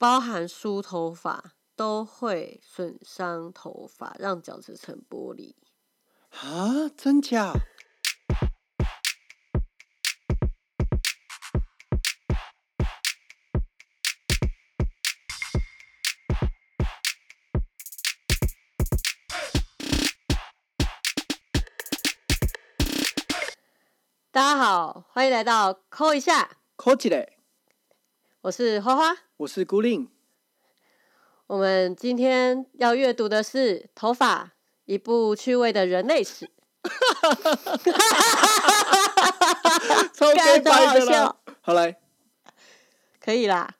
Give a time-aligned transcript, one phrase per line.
[0.00, 5.54] 包含梳头发都会损伤头发，让角质层剥离。
[6.30, 7.52] 啊，真假？
[24.30, 27.39] 大家好，欢迎来到抠一下，科技嘞，
[28.42, 29.14] 我是花花。
[29.36, 30.08] 我是孤令。
[31.46, 34.44] 我们今天要阅读的是《头发》，
[34.86, 36.50] 一部趣味的人类史。
[40.14, 41.36] 超干得好白的啦笑。
[41.60, 41.98] 好来，
[43.20, 43.74] 可以啦。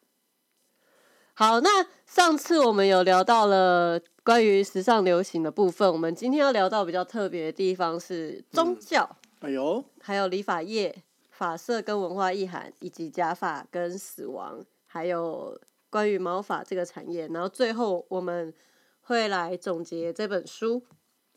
[1.33, 11.03] 好，那上次我们有聊到了关于时尚流行的部分，我们今天要聊到比较特别的地方是宗教，哎呦，还有理发业、
[11.41, 15.59] 发色跟文化意涵，以及假发跟死亡，还有
[15.89, 17.27] 关于毛发这个产业。
[17.29, 18.53] 然后最后我们
[19.01, 20.83] 会来总结这本书。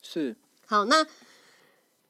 [0.02, 1.08] 是好，那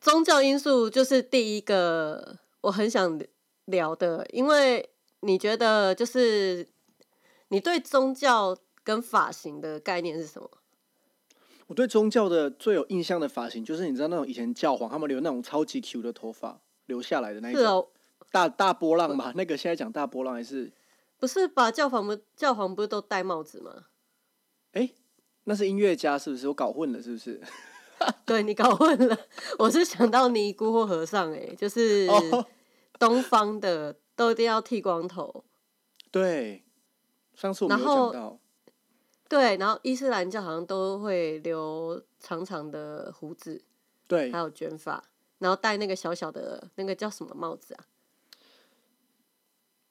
[0.02, 3.22] 宗教因素就是第一个我很想
[3.66, 6.68] 聊的，因为你觉得就是
[7.50, 10.50] 你对宗教跟发型的概念是什么？
[11.68, 17.88] 我对宗教的最有印象的发型，就是你知道那种以前教皇他们留那种超级 Q 的头发留下来的那一种哦，
[18.32, 19.34] 大大波浪吧？
[19.36, 20.72] 那个现在讲大波浪还是
[21.20, 21.72] 不是吧？
[21.72, 23.86] 教皇不教皇不是都戴帽子吗？
[24.74, 24.90] 哎、
[25.44, 26.48] 那是音乐家是不是？
[26.48, 27.42] 我搞混了是不是？
[28.26, 29.18] 对你搞混了，
[29.60, 32.46] 我是想到尼姑或和尚、欸，就是哦
[33.00, 35.46] 东方的都一定要剃光头。
[36.12, 36.64] 对，
[37.34, 38.40] 上次我们有讲到，
[39.30, 43.64] 对，然后伊斯兰教好像都会留长长的胡子，
[44.08, 45.02] 对还，有卷发，
[45.44, 47.84] 然后戴那个小小的那个叫什么帽子啊？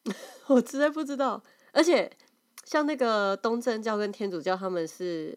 [0.49, 1.43] 我实在不知道。
[1.73, 2.11] 而且
[2.65, 5.37] 像那个东正教跟天主教，他们是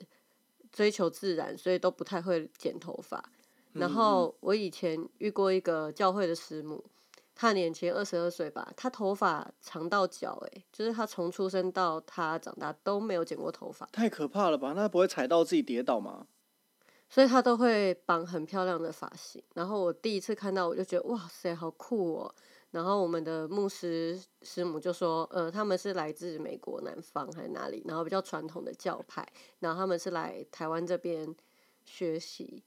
[0.71, 3.29] 追求自然，所以都不太会剪头发。
[3.73, 6.81] 然后我以前遇过一个教会的师母，
[7.35, 13.85] 她年轻二十二岁吧，她头发长到脚、欸，就是她从出生到她长大都没有剪过头发。
[13.87, 14.71] 太可怕了吧？
[14.73, 16.27] 那不会踩到自己跌倒吗？
[17.15, 19.41] 所以他都会绑很漂亮的发型。
[19.53, 22.35] 然后我第一次看到，我就觉得哇塞，好酷哦！
[22.71, 29.25] 然后我们的牧师师母就说，呃，他们是来自美国南方还是哪里，然后比较传统的教派，
[29.59, 31.33] 然后他们是来台湾这边
[31.85, 32.61] 学习，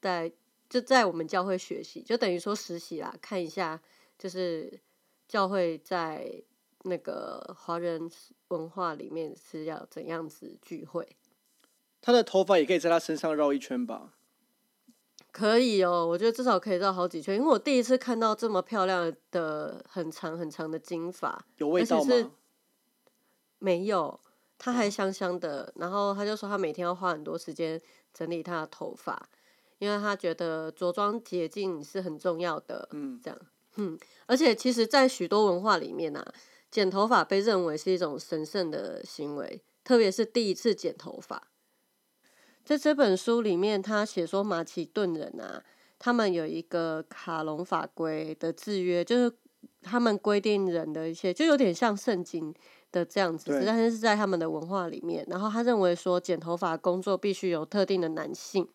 [0.00, 0.32] 在
[0.68, 3.80] 就在我们教会学习，就等于说实习啦，看一下
[4.18, 4.80] 就是
[5.28, 6.42] 教会在
[6.82, 8.10] 那个华人
[8.48, 11.08] 文化里面是要怎样子聚会。
[12.02, 14.14] 他的头发也可以在他身上绕一圈吧？
[15.32, 22.32] 可以哦，我觉得至少可以绕好几圈，因为我第一次看到这么漂亮的很长很长的金发，有味道吗？
[23.60, 24.18] 没有，
[24.58, 25.72] 他还香香的。
[25.76, 27.80] 然后他就说他每天要花很多时间
[28.12, 29.28] 整理他的头发，
[29.78, 32.88] 因为他觉得着装洁净是很重要的。
[32.90, 33.38] 嗯，这样，
[33.76, 33.96] 嗯，
[34.26, 36.34] 而且其实，在许多文化里面啊，
[36.70, 41.49] 剪头发被认为是一种神圣的行为，特别是第一次剪头发。
[42.70, 45.60] 在这本书里面，他写说马其顿人啊，
[45.98, 49.34] 他们有一个卡隆法规的制约，就是
[49.82, 52.54] 他们规定人的一些，就有点像圣经
[52.92, 55.26] 的这样子，对但是是在他们的文化里面。
[55.28, 58.68] 然后他认为说，剪头发工作必须有特定的男性，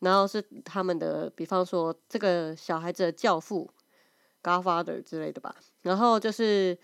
[0.00, 3.70] 然后是他们的，比方说这个小孩子的教父
[4.42, 5.56] （godfather） 之类的吧。
[5.80, 6.78] 然后就是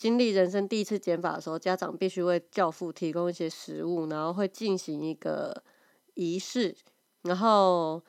[0.00, 5.62] 经历人生第一次剪发的时候，家长必须为教父提供一些食物，然后会进行一个
[6.14, 6.74] 仪式，
[7.24, 8.02] 然后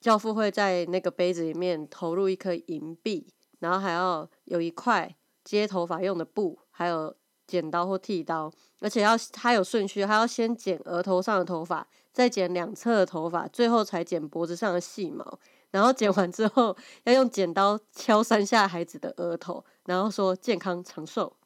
[0.00, 3.26] 教父会在那个杯子里面投入一颗银币，
[3.58, 7.12] 然后还要有一块接头发用的布，还有
[7.44, 15.40] 剪刀或剃刀，而且要他有顺序，他要先剪额头上的头发，再剪两侧的头发，最后才剪脖子上的细毛。
[15.72, 21.36] 然后剪完之后，要用剪刀敲三下孩子的额头，然后说健康长寿。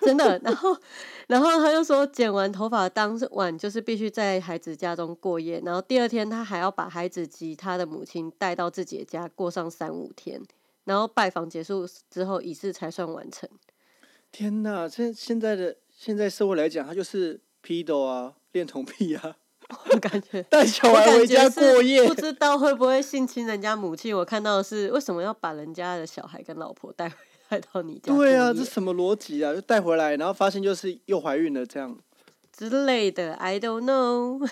[0.00, 0.76] 真的，然后，
[1.26, 10.40] 然后他就说，剪完头发当晚就是必须在孩子家中过夜，然后第二天他还要把孩子及他的母亲带到自己的家过上三五天，
[10.84, 13.48] 然后拜访结束之后，仪式才算完成。
[14.30, 14.88] 天哪！
[14.88, 19.38] 现现在的现在社会来讲，他就是批斗啊，恋童癖啊，
[19.90, 22.14] 我感觉 带小孩回家过夜不。
[22.14, 24.16] 知道会不会性侵人家母亲。
[24.16, 27.16] 我看到的是为什么要把人家的小孩跟老婆带回
[27.48, 28.14] 来到你家？
[28.14, 29.52] 对啊，这什么逻辑啊？
[29.54, 31.98] 就带回来，然后发现就是又怀孕了，这样。
[32.52, 34.48] 之类的，I don't know。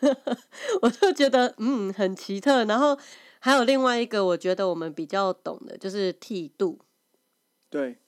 [0.82, 2.98] 我就觉得嗯很奇特，然后
[3.38, 6.78] 还有另外一个我觉得我们比较懂的就是剃度。
[7.70, 7.98] 对，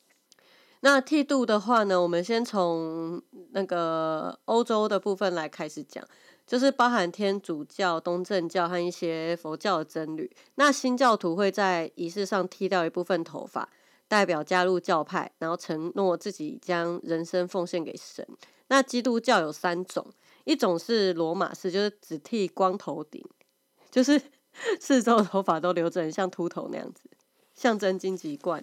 [0.81, 3.23] 那剃度的话呢，我们先从
[3.53, 6.05] 那个欧洲的部分来开始讲，
[6.46, 10.31] 就是包含天主教、东正教和一些佛教的僧侣。
[10.56, 13.69] 那新教徒会在仪式上剃掉一部分头发，
[14.08, 18.26] 代表加入教派，然后承诺自己将人生奉献给神。
[18.69, 20.06] 那基督教有三种，
[20.44, 23.25] 一种是罗马式，就是只剃光头顶，
[23.91, 24.20] 就是
[24.81, 27.11] 四周头发都留着，像秃头那样子，
[27.55, 28.62] 象征荆棘冠。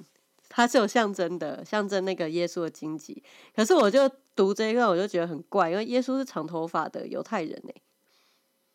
[0.53, 3.23] 它是有象征的，象征那个耶稣的荆棘。
[3.55, 7.73] 可是我就读这一段，我就觉得很怪，因为耶稣是长头发的犹太人呢。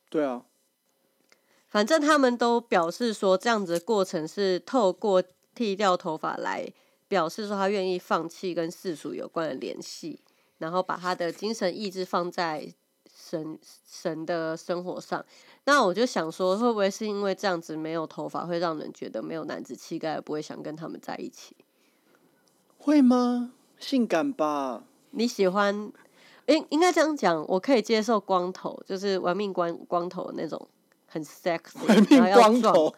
[0.08, 0.43] 对啊，
[1.69, 5.23] 反正他们都表示说，这样子的过程是透过
[5.55, 6.67] 剃掉头发来
[7.08, 10.20] 表示说他愿意放弃跟世俗有关的联系，
[10.58, 12.72] 然后把他的精神意志放在
[13.14, 15.22] 神神的生活上。
[15.64, 21.56] 那我就想说，会不会是因为这样子没有头发会让人觉得没有男子气概，不会想跟他们在一起？
[22.87, 23.50] 会吗？
[23.81, 24.85] 性感吧？
[25.11, 25.93] 你喜欢？
[26.47, 30.69] 应应该这样讲，我可以接受光头，就是玩命光光头那种，
[31.09, 32.33] 很 sexy，玩命。
[32.33, 32.94] 光头，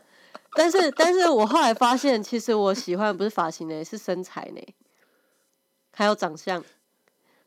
[0.53, 4.61] 但是，但是我后来发现，其实我喜欢不是发型呢，是身材呢，
[5.95, 6.63] 还有长相。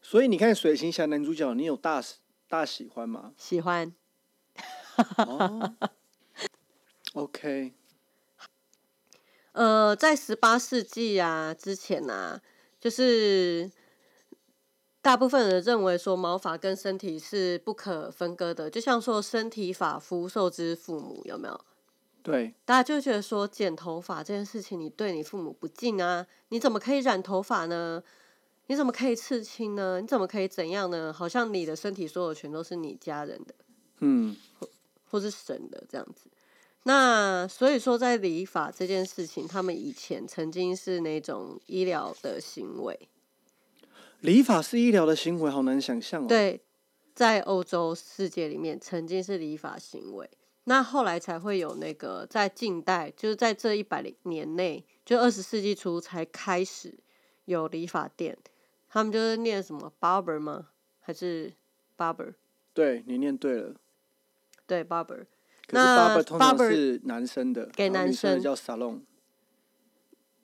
[0.02, 2.02] 所以你看《水行侠》男主角，你有大
[2.50, 3.34] 大喜欢吗？
[3.38, 3.94] 喜欢。
[5.18, 5.76] 哦
[7.14, 7.74] ，OK，
[9.53, 12.42] 呃，在十八世纪啊之前啊，
[12.80, 13.69] 就是
[15.01, 21.62] 大部分人认为说毛发跟身体是不可分割的，就像说身体发肤受之父母，有没有？
[22.24, 26.27] 对，大家就觉得说剪头发这件事情，你对你父母不敬啊？
[26.50, 28.03] 你怎么可以染头发呢？
[28.68, 30.00] 你怎么可以刺青呢？
[30.00, 31.12] 你怎么可以怎样呢？
[31.12, 33.56] 好像你的身体所有权都是你家人的。
[34.00, 34.38] 嗯，
[35.09, 36.30] 或是神的这样子。
[36.83, 43.07] 那所以说，在理法这件事情，他们以前曾经是那种医疗的行为。
[44.22, 46.62] 理法是医疗的行为，好难想象哦。，对，
[47.13, 50.30] 在欧洲世界里面，曾经是理法行为。
[50.63, 57.00] 那后来才会有那个，在近代，就是在这一百年内，就二十世纪初才开始
[57.45, 58.38] 有理发店。
[58.88, 60.69] 他们就是念什么 barber 吗？
[61.00, 61.54] 还是
[61.98, 62.34] barber？
[62.74, 63.75] 对你念对了。
[64.68, 65.25] 对 barber。
[65.72, 69.02] 那 barber 通常是男生的，给男生叫 salon。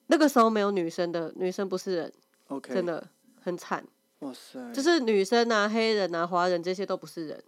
[0.08, 2.14] 那个时候没有女生的，女生不是人
[2.48, 3.08] ，OK，真，的
[3.42, 3.86] 很惨。
[4.20, 7.44] 哇塞，就是女生啊、黑人啊、华人这些都不是人，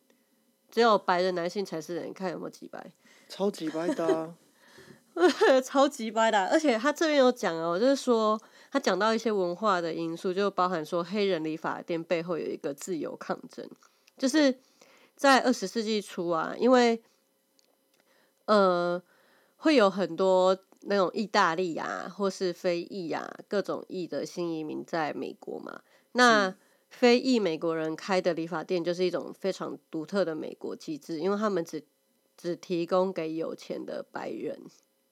[0.69, 2.07] 只有白人男性才是人。
[2.07, 2.91] 你看有没有几白？
[3.27, 4.35] 超级白的啊、
[5.63, 8.39] 超级白的啊、而且他这边有讲哦，就是说
[8.71, 13.67] 他讲到一些文化的因素，就包含说黑人理发店背后有一个自由抗争，
[14.17, 14.59] 就是
[15.15, 17.01] 在二十世纪初啊，因为
[18.49, 19.01] 呃
[19.55, 25.81] 会有很多那种意大利啊，或是非裔啊各种裔的新移民在美国嘛，
[26.11, 26.55] 那。
[26.91, 31.83] 非裔美国人开的理发店就是一种非常独特的美国机制，因为他们只
[32.35, 34.59] 只提供给有钱的白人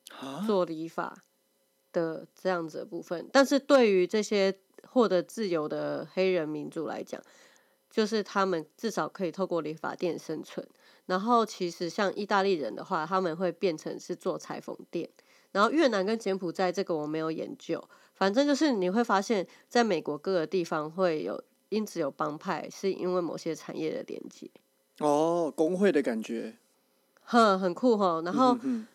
[0.10, 1.24] 啊，做理发
[1.94, 4.57] 的这样子的部分，但是对于这些
[4.90, 7.22] 获得自由的黑人民族来讲，
[7.92, 10.68] 就是他们至少可以透过理发店生存。
[11.07, 15.09] 然后其实像意大利人的话，他们会变成是做裁缝店。
[15.54, 17.83] 然后越南跟柬埔寨这个我没有研究，
[18.13, 24.47] 反正就是你会发现在美国各个地方会有因此有帮派，是因为某些产业的连接，
[24.99, 26.56] 哦，工会的感觉。
[27.23, 28.21] 哼，很酷哈。
[28.23, 28.85] 然后嗯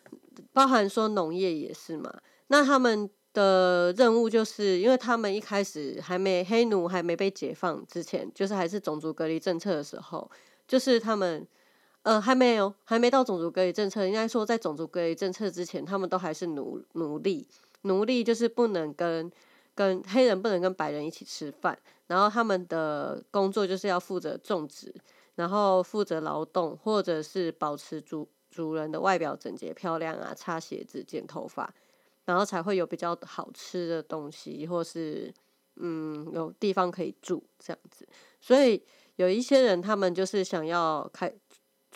[0.52, 2.14] 包含说农业也是嘛。
[2.49, 10.31] 那他们的任务就是，因为他们一开始还没黑奴还没被解放之前，就是还是种族隔离政策的时候，
[10.69, 11.47] 就是他们
[12.02, 17.47] 呃还没有还没到种族隔离政策，应该说在种族隔离政策之前，他们都还是奴奴隶，
[17.82, 19.30] 奴隶就是不能跟
[19.75, 21.78] 跟黑人不能跟白人一起吃饭，
[22.09, 24.94] 然后他们的工作就是要负责种植，
[25.37, 31.73] 然后负责劳动，或者是保持主主人的外表整洁漂亮啊，擦鞋子、剪头发，
[32.26, 35.32] 然后才会有比较好吃的东西，或是
[35.76, 38.06] 嗯有地方可以住这样子。
[38.40, 38.82] 所以
[39.16, 41.32] 有一些人他们就是想要开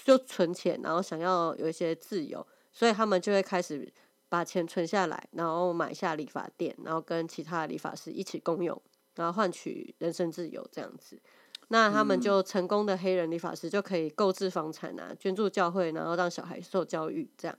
[0.05, 3.93] 就存钱，然后想要有一些自由，所以他们就会开始
[4.29, 8.81] 把钱存下来，然后买下理发店，然后跟其他的理发师一起共用，
[9.15, 11.21] 然后换取人身自由这样子。
[11.69, 17.59] 那他们就成功的黑人理发师就可以购置房产啊，捐助教会，然后让小孩受教育这样。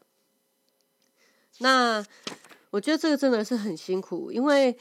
[1.59, 2.05] 那
[2.69, 4.77] 我觉得这个真的是很辛苦，因为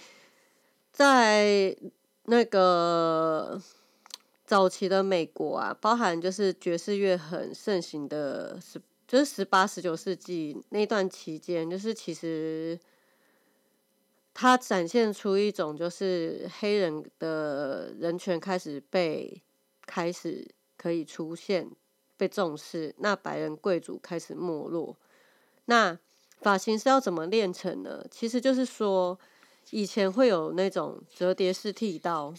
[0.92, 1.76] 在
[2.24, 3.60] 那个
[4.46, 12.78] 早期的美国啊，包含就是爵士乐很盛行的十，就是十八、十九世纪那段期间，就是其实
[14.32, 19.42] 它展现出一种就是黑人的人权开始被
[19.84, 21.68] 开始可以出现
[22.16, 24.96] 被重视，那白人贵族开始没落。
[25.64, 25.98] 那
[26.40, 28.06] 发型是要怎么练成呢？
[28.10, 29.18] 其实就是说，
[29.70, 32.32] 以前会有那种折叠式剃刀。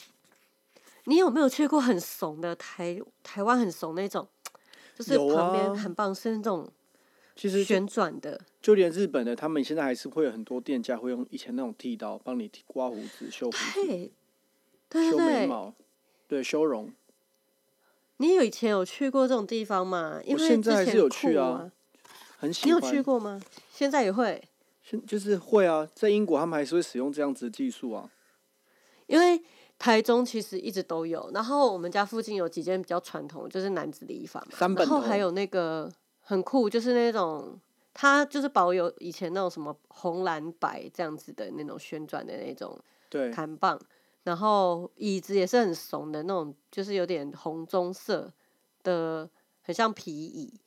[1.08, 4.28] 你有没有去过很怂的台台湾很怂那种？
[4.94, 6.70] 就是旁边啊很棒，是那种
[7.34, 8.42] 其实旋转的。
[8.62, 14.12] 就连日本的，他们现在还是会有很多店家会用以前那种剃刀帮你剃刮胡子、修胡子、对，
[14.90, 15.74] 对修对对，眉毛，
[16.28, 16.92] 对，修容。
[18.18, 20.20] 你有以前有去过这种地方吗？
[20.26, 21.72] 因我为现在还是有去啊
[22.38, 22.92] 很喜欢你有。
[22.92, 23.40] 去过吗？
[23.72, 24.44] 现在也会，
[24.84, 28.10] 现就是会啊，在英国他们还是会使用这样子的技术啊。
[29.06, 29.42] 因为
[29.79, 37.60] 台中其实一直都有，然后我们家附近有几间比较传统，就是男子理发嘛，三本然后还有那个很酷，就是那种
[37.93, 42.77] 它就是保有以前那种什么红蓝白这样子的那种旋转的那种
[43.10, 43.79] 对，弹棒，
[44.24, 48.34] 然后椅子也是很怂的那种，就是有点红棕色
[48.84, 49.29] 的，
[49.62, 50.60] 很像皮椅。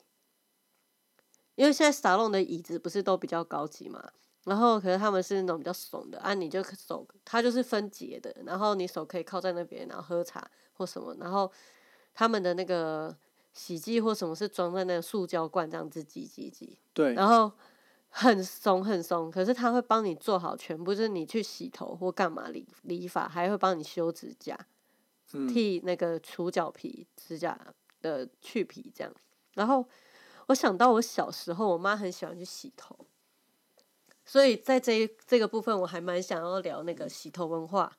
[1.55, 4.11] 因为现在沙龙的椅子不是都比较高级嘛，
[4.45, 11.51] 然后可是他们是那种比较怂的啊，你就手它就是分节的，然后你手可以靠在那边，然后喝茶或什么，然后
[12.13, 13.15] 他们的那个
[13.53, 17.51] 洗剂或什么是装在那个塑胶罐这样子挤挤挤，对，然后
[18.09, 24.57] 很怂很怂，可是他会帮你做好全部，就是你去洗头或干嘛理理发，还会帮你修指甲，
[25.33, 27.57] 嗯，剃那个除角皮、指甲
[28.01, 29.13] 的去皮这样。
[29.53, 29.85] 然后
[30.47, 32.97] 我想到我小时候，我妈很喜欢去洗头，
[34.31, 37.91] 所以在这一这个部分，我还蛮想要聊那个洗头文化，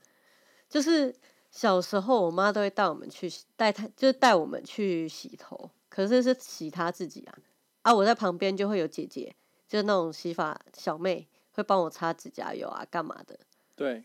[0.68, 1.14] 就是。
[1.54, 7.38] 小时候，我妈都会带我们去洗带她，就是带我们去洗头，可是是洗她自己啊，
[7.82, 9.36] 啊，我在旁边就会有姐姐，
[9.68, 13.38] 就是那种洗发小妹，会帮我擦指甲油啊，干嘛的。
[13.76, 14.02] 对，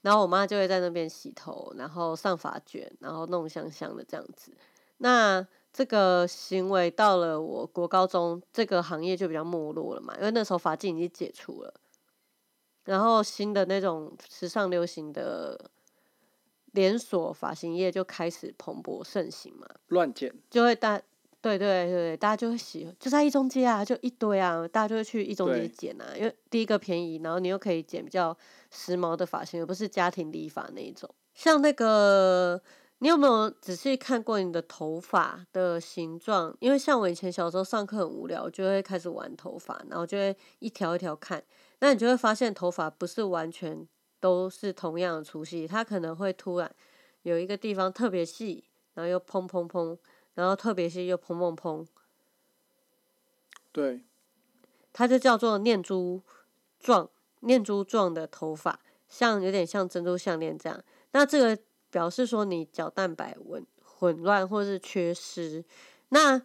[0.00, 4.56] 然后我妈就会在那边洗头，然后上发卷，然后弄香香的这样子。
[4.96, 11.72] 那这个行为到了我国高中，这个行业就比较没落了嘛，因为那时候发髻已经解除了，
[12.84, 15.70] 然后新的那种时尚流行的
[16.72, 19.66] 连锁发型业就开始蓬勃盛行嘛。
[19.88, 21.00] 乱剪，就会大，
[21.40, 28.36] 对对对，大家就会喜，就在一中街啊，就一堆啊，大家就会去一中街剪啊，因为第一个便宜，然后你又可以剪比较
[28.70, 31.08] 时髦的发型，而不是家庭理发那一种。
[31.34, 32.60] 像那个，
[33.02, 36.56] 你有没有仔细看过你的头发的形状？
[36.60, 41.42] 因为像我以前小时候上课很无聊，就会开始玩头发，然后就会一条一条看，
[41.80, 43.88] 那你就会发现头发不是完全
[44.20, 46.72] 都是同样的粗细，它可能会突然
[47.22, 48.62] 有一个地方特别细，
[48.94, 49.98] 然后又砰砰砰，
[50.34, 51.84] 然后特别细又砰砰砰，
[53.72, 54.04] 对，
[54.92, 56.22] 它就叫做念珠
[56.78, 58.78] 状、念珠状的头发，
[59.08, 60.80] 像有点像珍珠项链这样。
[61.10, 61.60] 那这个
[61.92, 65.64] 表示说你角蛋白混混乱或是缺失。
[66.08, 66.42] 那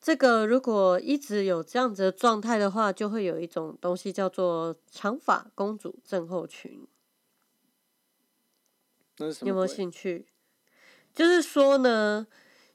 [0.00, 6.86] 这个如果一直有这样子的状态的话，就会有一种东西叫做长发公主症候群。
[9.18, 9.66] 你有没有？
[9.66, 10.26] 兴趣？
[11.12, 12.26] 就是说呢，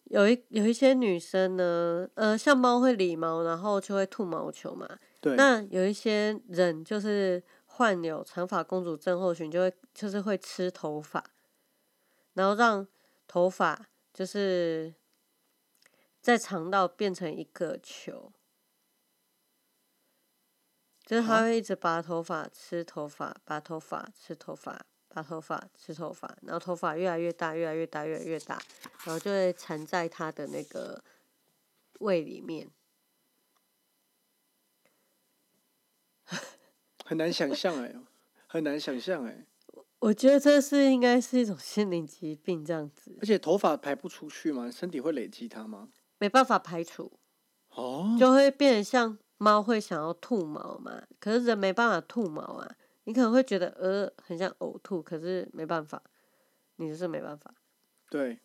[0.04, 5.00] 有一有一些女生呢，呃，像猫会理毛，然后就会吐毛球嘛。
[5.22, 11.24] 对，那有一些人就是患有长发公主症候群，就会就是会吃头发，
[12.34, 12.88] 然后让
[13.28, 14.94] 头发就是
[16.22, 18.32] 在肠道变成一个球，
[21.06, 28.62] 就是他啊会一直拔头发、吃头发、拔头发、吃头发、拔头发、吃头发，然后头发越来越大、越来越大、越来越大，
[29.06, 31.04] 然后就会缠在他的那个
[32.00, 32.72] 胃里面。
[37.06, 37.94] 很难想象哎，
[38.48, 39.46] 很难想象哎，
[40.04, 44.70] 我觉得这是应该是一种心灵疾病，这样子而且头发排不出去吗？
[44.70, 45.88] 身体会累积它吗？
[46.18, 47.10] 没办法排除，
[47.70, 52.70] 哦，就会变得像猫会想要吐毛嘛，可是人没办法吐毛啊。
[53.06, 56.04] 你可能会觉得呃很像呕吐，可是没办法，
[56.76, 57.54] 你就是没办法。
[58.10, 58.38] 对，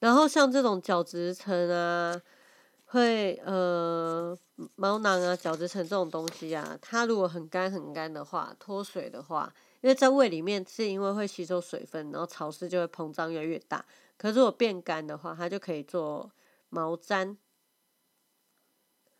[0.00, 2.20] 然后像这种角质层啊，
[2.86, 4.36] 会呃
[4.74, 9.52] 毛囊啊、角质层这种东西啊，它如果很干很干的话，脱水的话，
[9.82, 13.84] 因为在胃里面是因为会吸收水分，然后潮湿就会膨胀越来越大。
[14.18, 16.30] 可是如果变干的话，它就可以做
[16.68, 17.36] 毛毡，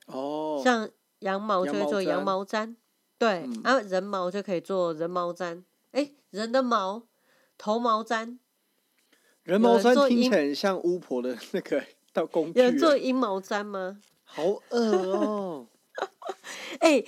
[0.06, 0.88] 哦，像
[1.20, 2.76] 羊毛就会做羊毛毡，
[3.16, 5.62] 对，嗯然后人毛就可以做人毛毡，
[5.92, 7.04] 诶，人的毛
[7.56, 8.38] 头毛毡，
[9.44, 14.00] 人毛毡听起来很像巫婆的那个到工具有人做欸，阴毛毡吗？
[14.24, 15.66] 好恶哦。
[16.80, 17.04] 哎、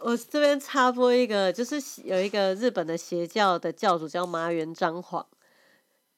[0.00, 5.26] 我这边插播一个，就是有一个日本的邪教的教主叫麻原彰晃，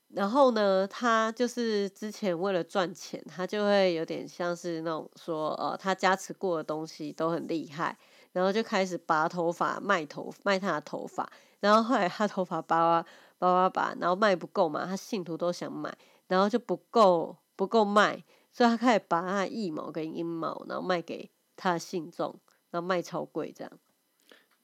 [0.09, 7.97] 然后呢，他就是之前为了赚钱，他就会有点像是那种说，呃，他加持过的东西都很厉害，
[8.33, 11.31] 然后就开始拔头发卖头卖他的头发，
[11.61, 13.07] 然后后来他头发拔拔
[13.39, 15.97] 拔拔拔，然后卖不够嘛，他信徒都想买，
[16.29, 22.39] 然后就不够不够卖，所以他开始拔他的腋毛跟阴毛，然后卖给他的信众，
[22.75, 23.73] 然后卖超贵这样。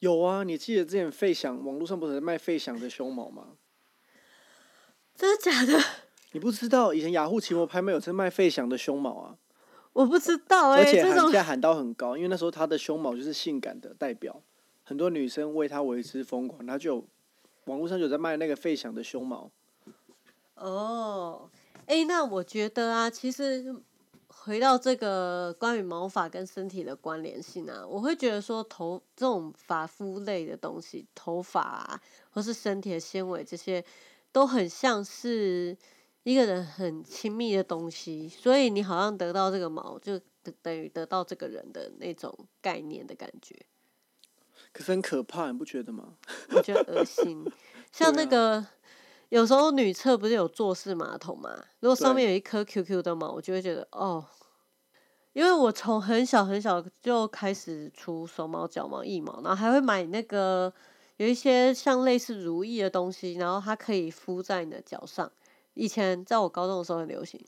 [0.01, 3.51] 有啊，你记得之前费翔网络上不是卖费翔的胸毛吗？
[5.15, 5.81] 真的假的？
[6.33, 9.37] 你不知道以前雅虎奇摩拍卖有在卖费翔的胸毛啊，
[9.93, 14.43] 我不知道哎、而且喊价喊到很高，因为那时候他的胸毛就是性感的代表，
[14.83, 17.05] 很多女生为他为之疯狂，他就
[17.67, 19.49] 网络上就有在卖那个费翔的胸毛。
[20.57, 21.49] 哦，
[21.87, 23.77] 哎、那我觉得啊，其实
[24.51, 33.85] 回到这个关于毛发跟身体的关联性啊，我会觉得说头这种发肤类的东西，头发啊，或是身体的纤维这些，
[34.33, 35.79] 都很像是
[36.25, 43.55] 一个人很亲密的东西，所以你好像得到这个毛，就等等于得到这个人的那种概念的感觉。
[44.73, 46.15] 可是很可怕，你不觉得吗？
[46.49, 47.49] 我觉得恶心。
[47.93, 48.67] 像那个、
[49.29, 51.65] 有时候女厕不是有坐式马桶嘛？
[51.79, 54.25] 如果上面有一颗 QQ 的毛，我就会觉得哦，
[55.33, 60.73] 因为我从很小很小就开始除手毛、脚毛、腋毛，然后还会买那个
[61.19, 65.31] 有一些像类似如意的东西，然后它可以敷在你的脚上。
[65.75, 67.41] 以前在我高中的时候很流行，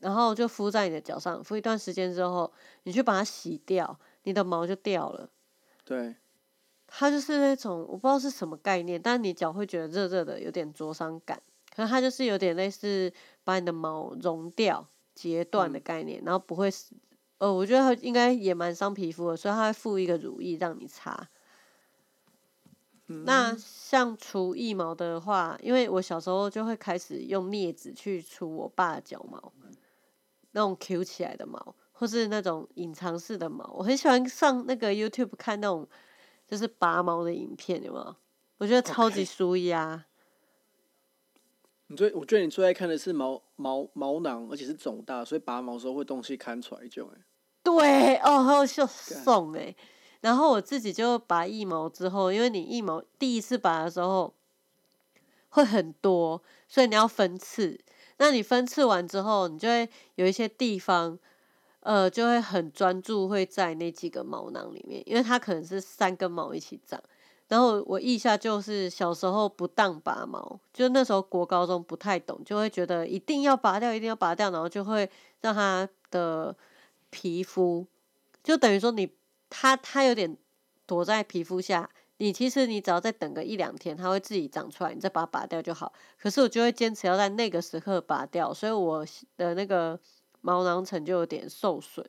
[0.00, 2.52] 然后就敷在你的脚上，敷一段时间之后，
[2.82, 5.30] 你去把它洗掉，你的毛就掉了。
[5.82, 6.14] 对，
[6.86, 11.40] 它就是那种我不知道是什么概念，但你脚会觉得热热的，有点灼伤感。
[11.74, 13.10] 可是它就是有点类似
[13.42, 16.94] 把你的毛溶掉、截断的概念，然后不会死。
[17.38, 21.28] 呃，我觉得它应该也蛮伤皮肤的，所以它会附一个乳液让你擦。
[23.06, 29.52] 那像除腋毛的话，因为我小时候就会开始用镊子去除我爸的脚毛，
[30.52, 33.70] 那种 Q 起来的毛，或是那种隐藏式的毛。
[33.76, 35.86] 我很喜欢上那个 YouTube 看那种
[36.48, 38.16] 就是拔毛的影片，有没有？
[38.58, 40.06] 我觉得超级舒压。
[41.94, 47.18] 你最我觉得你最爱看的是毛毛毛囊，而且是肿大，所以拔毛的时候会东西看出来就哎。
[47.62, 49.72] 对哦，还有送送哎，
[50.20, 54.34] 然后我自己就拔腋毛之后，因为你腋毛第一次拔的时候
[55.50, 57.78] 会很多，所以你要分次。
[58.16, 61.16] 那你分次完之后，你就会有一些地方，
[61.78, 67.00] 呃，就会很专注会在那几个毛囊里面，因为它可能是三根毛一起长。
[67.48, 75.08] 然后我腋下就是小时候不当拔毛，就那时候国高中不太懂，就会觉得一定要拔掉，一定要拔掉，然后就会
[75.42, 76.56] 让它的
[77.10, 77.86] 皮肤，
[78.42, 79.14] 就等于说你
[79.50, 80.36] 它它有点
[80.86, 85.92] 躲在皮肤下，你其实你只要再等个一两天，它会自己长出来，你再把它拔掉就好。
[86.18, 90.00] 可是我就会坚持要在那个时刻拔掉，所以我的那个
[90.40, 92.04] 毛囊层就有点受损，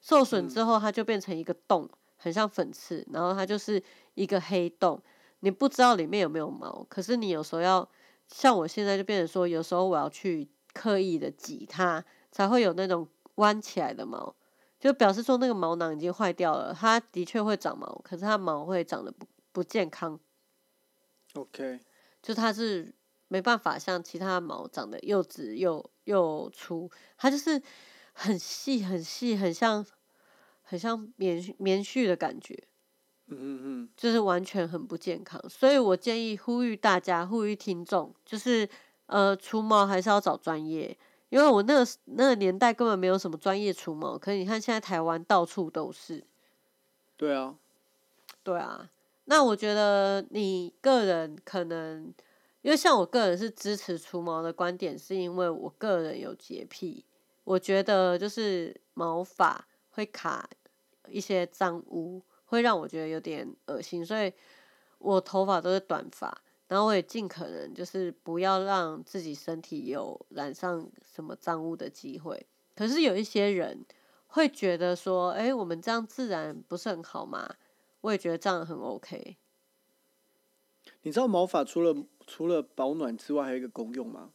[0.00, 1.88] 受损之后它就变成一个洞，
[2.20, 3.82] 很像粉刺，然后它就是
[4.14, 5.02] 一个黑洞，
[5.40, 7.88] 你不知道里面有没有毛，可是你有时候要
[8.28, 14.36] 像我现在就变成说，有时候我要去刻意的挤它，才会有那种弯起来的毛。
[14.78, 20.18] 就表示说那个毛囊已经坏掉了，它的确会长毛，可是它毛会长得不不健康
[21.34, 21.80] ，OK，
[22.22, 22.94] 就它是
[23.28, 27.62] 没办法像其他的毛长得又直又又粗，它就是
[28.14, 29.84] 很细很细，很像
[30.70, 32.54] 很像棉絮棉絮的感觉，
[33.26, 35.42] 嗯嗯嗯，就是完全很不健康。
[35.48, 38.68] 所以我建议呼吁大家，呼吁听众，就是
[39.06, 40.96] 呃除毛还是要找专业。
[41.28, 46.24] 因为我那个那个年代根本没有什么专业除毛，可是你看现在台湾到处都是，
[47.16, 47.56] 对啊，
[48.44, 48.88] 对啊，
[49.24, 52.14] 那我觉得你个人可能，
[52.62, 57.04] 因为像我个人是支持除毛的观点，是因为我个人有洁癖，
[57.44, 60.48] 我觉得就是毛发会卡
[61.10, 64.32] 一些脏污，会让我觉得有点恶心，所以
[64.98, 72.46] 我头发都是短发，然后我也尽可能就是不要让自己身体有染上什么脏污的机会。
[72.74, 73.84] 可是有一些人
[74.28, 77.56] 会觉得说，哎、我们这样自然不是很好吗？
[78.00, 79.36] 我也觉得这样很 OK。
[81.02, 84.32] 你知道毛发除了除了保暖之外，还有一个功用吗？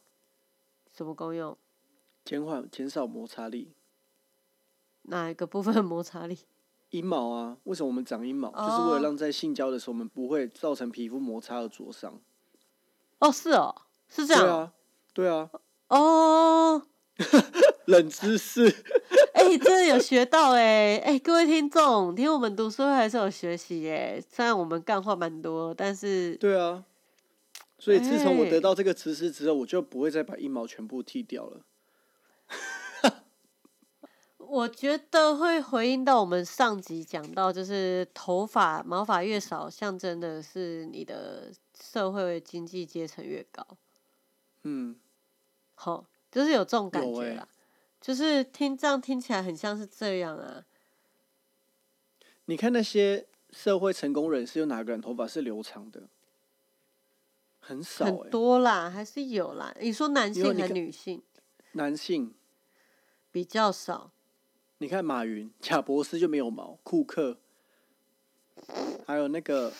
[0.92, 1.56] 什么功用？
[2.24, 3.74] 减缓减少摩擦力。
[5.02, 6.40] 哪一个部分的摩擦力？
[6.90, 8.50] 阴毛啊，为什么我们长阴毛？
[8.50, 12.20] 就是为哦了让在性交的时候，我们不会造成皮肤摩擦而灼伤。
[13.18, 13.74] 哦，是哦，
[14.08, 14.72] 是这样哦。
[15.12, 16.82] 对啊，对啊，哦，
[17.86, 18.68] 冷知识。
[19.32, 26.84] 哎、 哎、真的有学到哎、哎、各位听众，听我们读书会还是有学习哎、虽然我们干话蛮多，但是对啊，
[27.78, 31.62] 所以自从我哎得到这个知识之后，我就不会再把阴毛全部剃掉了。
[34.48, 43.66] 我觉得会回应到我们上集讲到，就是头发毛发越少，象征的是你的社会经济阶层越高。
[44.62, 44.96] 嗯，
[45.74, 47.48] 好，就是有这种感觉啦。
[48.00, 50.64] 就是听这样听起来很像是这样啊。
[52.44, 56.08] 你看那些社会成功人士，有哪个人头发是留长的？
[57.58, 59.74] 很少哎、很多啦，还是有啦。
[59.80, 61.20] 你说男性还因为你看女性
[61.72, 62.32] 男性，
[63.32, 64.12] 比较少？
[64.78, 67.38] 你看马云、贾博士就没有毛，库克，
[69.06, 69.72] 还有那个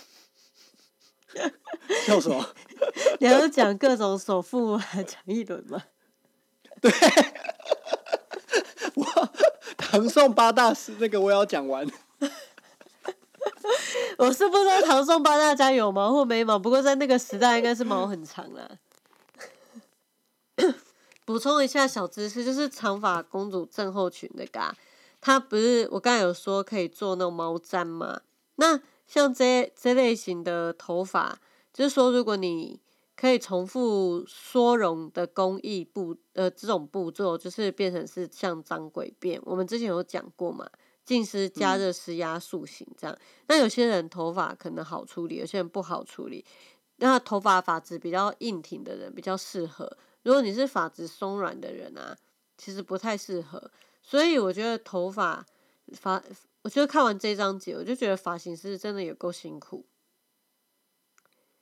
[2.06, 2.54] 叫什么？
[3.20, 5.84] 你要讲各种首富讲一轮吗？
[6.80, 6.90] 对，
[8.94, 9.04] 我
[9.76, 11.86] 唐宋八大师那个我也要讲完。
[14.16, 18.78] 我是不知道唐宋八大家有毛或没毛，不过在那个时代应该是毛很长啦。
[21.26, 24.74] 补充一下小知识，就是长发公主症候群那个、啊，
[25.26, 28.20] 它不是我刚才有说可以做那种毛毡嘛？
[28.54, 31.36] 那像这这类型的头发，
[31.72, 32.80] 就是说如果你
[33.16, 40.70] 可以重复缩绒的工艺步呃这种步骤，就是变成是像张鬼辫，我们之前有讲过嘛，
[41.04, 43.18] 浸湿、加热、施压、塑形这样。
[43.48, 46.44] 那有些人头发可能好处理，有些人不好处理。
[46.98, 52.16] 那头发发质比较硬挺的人比较适合，如果你是发质松软的人啊，
[52.56, 53.68] 其实不太适合。
[54.08, 55.44] 所以我觉得头发
[55.92, 56.22] 发，
[56.62, 59.84] 我觉得看完这章节，我就觉得发型师真的有够辛苦。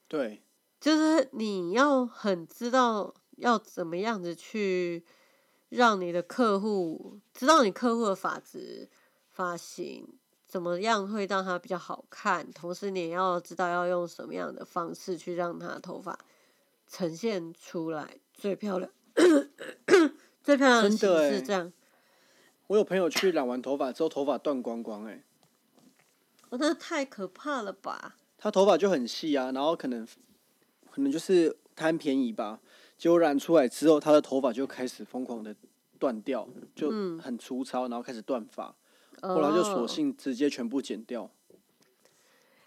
[0.07, 0.43] 对，
[0.79, 5.03] 就是你要很知道要怎么样子去
[5.71, 8.91] 让你的客户知道你客户的发质、
[9.31, 10.07] 发型
[10.47, 16.19] 怎么样会让他比较好看，同时你也要知道要用什么样的方式去让他头发
[16.87, 18.91] 呈现出来最漂亮、
[20.45, 21.41] 最漂亮的形式。
[21.43, 21.73] 这样，
[22.69, 25.23] 我有朋友去染完头发之后，头发断光光、哎，
[26.49, 28.17] 我，那太可怕了吧？
[28.39, 30.07] 他头发就很细啊，然后可能
[30.91, 32.61] 可能就是贪便宜吧，
[32.97, 35.55] 结果染出来之后，他的头发就开始疯狂的
[35.99, 38.75] 断掉，就嗯很粗糙，然后开始断发，
[39.21, 41.31] 后来就索哦性直接全部剪掉。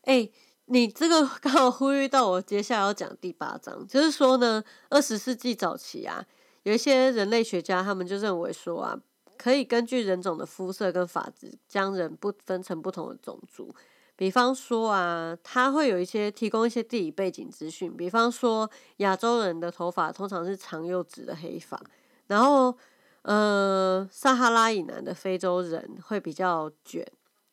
[0.04, 0.30] 哎、
[0.66, 6.26] 你这个刚好呼吁到我接下来要讲第八章，就是说呢，二十世纪早期啊，
[6.64, 9.00] 有一些人类学家他们就认为说啊，
[9.38, 13.74] 可以根据人种的肤色跟发质，将人不分成不同的种族。
[14.16, 21.80] 比方说啊，他会有一些提供一些地理背景资讯，比方说亚洲人的头发通常是长又直的黑发，
[22.26, 22.76] 然后
[23.22, 27.06] 呃，撒哈拉以南的非洲人会比较卷，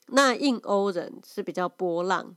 [0.07, 2.35] 那印欧人是比较波浪，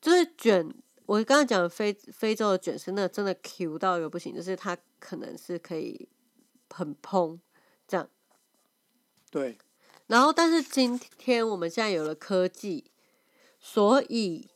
[0.00, 0.74] 就是卷。
[1.04, 6.08] 我刚才讲的非非洲的卷是那真的 Q 到有不行，就是它可能是可以
[6.70, 7.38] 很蓬
[7.86, 8.08] 这样。
[9.32, 9.56] 对，
[10.08, 12.84] 然后，但是今天我们现在有了科技，
[13.58, 14.50] 所以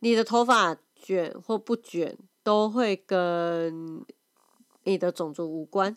[0.00, 4.04] 你的头发卷或不卷都会跟
[4.84, 5.96] 你的种族无关，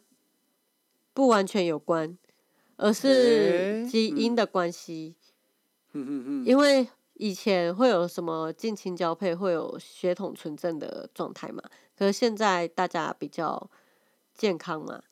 [1.14, 2.18] 不完全有关，
[2.78, 5.16] 而是基因的关系。
[5.92, 11.62] 嗯嗯嗯，因为以前会有什么近亲交配，会有血统纯正的状态嘛，
[11.98, 13.70] 可是现在大家比较
[14.34, 15.04] 健康嘛，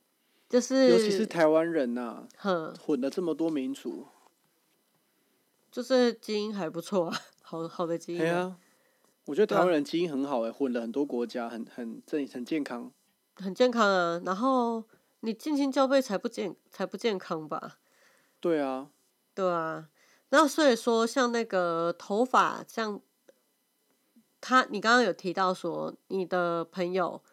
[0.53, 4.05] 就是尤其是台湾人呐、哼，混了这么多民族，
[5.71, 8.57] 就是基因还不错啊，好好的基因啊、对啊，
[9.25, 12.91] 我觉得台湾人基因很好哎、混了很多国家，很很正很健康。
[13.33, 14.21] 很健康啊。
[14.23, 14.83] 然后
[15.21, 17.79] 你近亲交配才不健才不健康吧？
[18.39, 18.91] 对啊，
[19.33, 19.89] 对啊，
[20.29, 23.01] 那所以说像那个头发，像
[24.39, 27.23] 他你刚刚有提到说你的朋友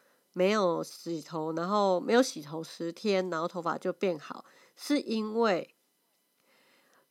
[0.41, 4.43] 没有洗头，然后没有洗头十天，然后头发就变好，
[4.75, 5.75] 是因为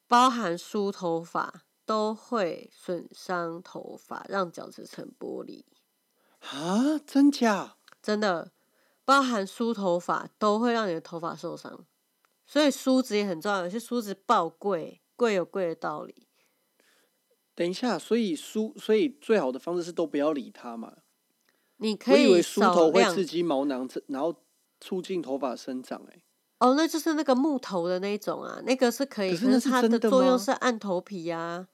[0.08, 5.64] 包含梳头发都会损伤头发，让角质层剥离，
[6.40, 7.76] 啊，真假？
[8.02, 8.52] 真的。
[9.06, 11.86] 包含梳头发都会让你的头发受伤，
[12.48, 13.62] 所以梳子也很重要。
[13.62, 16.28] 有些梳子爆贵，贵有贵的道理。
[17.54, 20.98] 等一下，所以梳，所以最好的方式是都不要理它嘛。
[21.80, 24.34] 你可我以为梳头会刺激毛囊，这然后
[24.80, 26.24] 促进头发生长、欸。
[26.60, 31.68] 哦，那就是那个木头的那一种啊，那个是可以，可是是可是它的的作用是按头皮呀、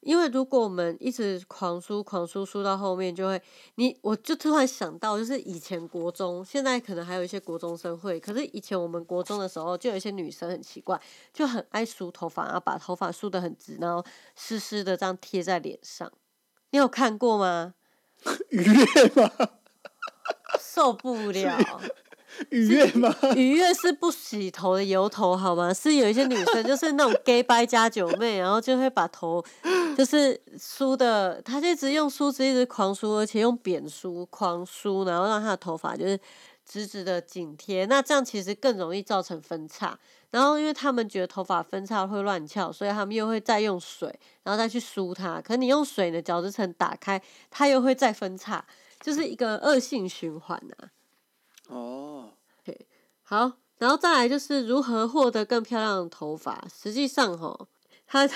[0.00, 3.40] 因为如果我们一直狂梳狂梳梳到后面，就会
[3.76, 11.00] 你我就突然想到，就是以前国中，现在可能还有一些国中生会，可是以前我们国中的时候，就有一些女生很奇怪，
[11.32, 16.10] 就很爱梳头发，然后把头发梳得很直，然后湿湿的这样贴在脸上。
[16.70, 17.74] 你有看过吗？
[18.50, 19.30] 愉悦吗？
[20.58, 21.80] 受不了。
[22.50, 23.14] 愉悦吗？
[23.34, 25.74] 愉悦是不洗头的油头好吗？
[25.74, 29.44] 是有一些女生就是那种 gay 掰加九妹，然后就会把头
[29.96, 36.18] 就是梳的，她就一直用梳子一直狂梳，而且用扁梳狂梳，然后让她的头发就是
[36.64, 37.84] 直直的紧贴。
[37.86, 39.98] 那这样其实更容易造成分叉。
[40.30, 44.08] 然后因为他们觉得头发分叉会乱翘，所以他们又会再用水，
[44.42, 45.40] 然后再去梳它。
[45.40, 48.64] 可你用水呢角质层打开，它又会再分叉，
[49.00, 50.90] 就是一个恶性循环啊。
[51.68, 52.30] 哦，
[53.22, 56.64] 好，然后再来就是如何获得更漂亮的头发。
[56.72, 57.66] 实际上，哈，
[58.06, 58.28] 他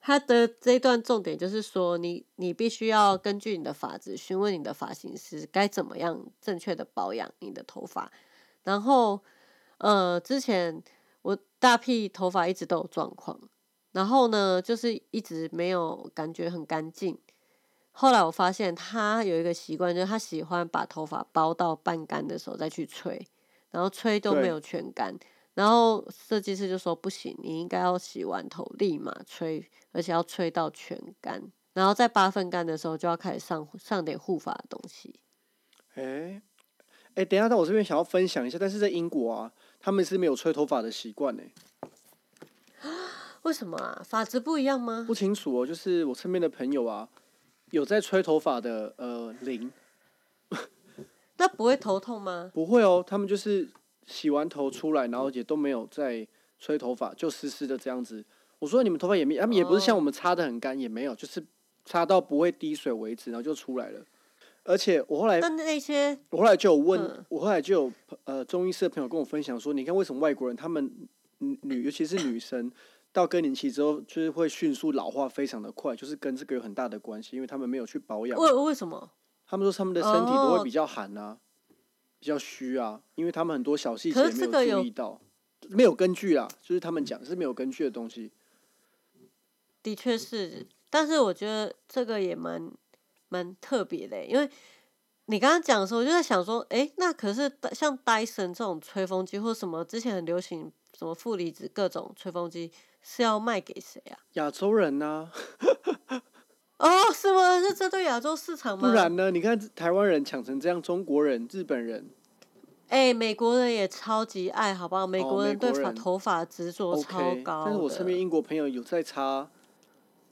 [0.00, 8.10] 他的这一段重点就是说，你你必须要根据你的发质询问你的发型师该怎么样正确的保养你的头发。
[8.62, 9.20] 然后，
[9.78, 10.82] 呃，之前
[11.22, 13.38] 我大屁头发一直都有状况，
[13.92, 17.18] 然后呢，就是一直没有感觉很干净。
[17.92, 23.26] 后来我发现他有一个习惯，就是他喜欢把头发包到半干的时候再去吹，
[23.70, 25.14] 然后吹都没有全干。
[25.54, 31.42] 然后设计师就说不行，你应该要洗完头立马吹，而且要吹到全干。
[31.72, 35.20] 然后在八分干的时候就要开始上上点护发的东西。
[35.94, 36.40] 哎
[37.14, 41.42] 哎，等下，在我这边想要分享一下，但是在英国啊，他们是没有吹头发的习惯呢。
[43.42, 44.02] 为什么啊？
[44.04, 45.04] 发质不一样吗？
[45.06, 47.08] 不清楚哦，就是我身边的朋友啊。
[47.70, 49.72] 有在吹头发的，呃，零，
[51.38, 52.50] 那不会头痛吗？
[52.52, 53.68] 不会哦，他们就是
[54.06, 56.26] 洗完头出来，然后也都没有在
[56.58, 58.24] 吹头发，就湿湿的这样子。
[58.58, 61.40] 我说你们头发也没，他们也不是像我们擦的很干，也没有，就是
[61.84, 64.04] 擦到不会滴水为止，然后就出来了。
[64.64, 67.92] 而且我后来，那那些，我后来就有问，我后来就有
[68.24, 72.70] 呃中医师的朋友跟我分享说，你看为什么外国人他们女，尤其是女生。
[73.12, 78.38] 到更年期之后，就是会迅速老化，非常的快，就是跟这个有很大的关系，因为他们没有去保养。
[78.38, 79.10] 为为什么？
[79.48, 81.36] 他们说他们的身体都会比较寒啊，
[82.20, 85.20] 比较虚啊，因为他们很多小细节没有注意到，
[85.70, 88.30] 没有根据啦，就是他们讲是没有根据的东西。
[89.82, 92.70] 的确是，但是我觉得这个也蛮
[93.30, 94.48] 蛮特别的，因为
[95.24, 102.70] 你刚刚讲的时候，我就在想说，哎，那可是像戴森这种吹风机或什么，之前很流行什么负离子各种吹风机。
[103.02, 104.18] 是要卖给谁啊？
[104.34, 105.32] 亚洲人呢？
[106.76, 107.58] 哦，是吗？
[107.58, 108.86] 是针对亚洲市场吗？
[108.86, 109.30] 不然呢？
[109.30, 112.10] 你看台湾人抢成这样，中国人、日本人，
[112.88, 115.06] 哎，美国人也超级爱好不好？
[115.06, 117.62] 美国人对发头发执着超高。
[117.64, 119.48] 但是我身边英国朋友有在擦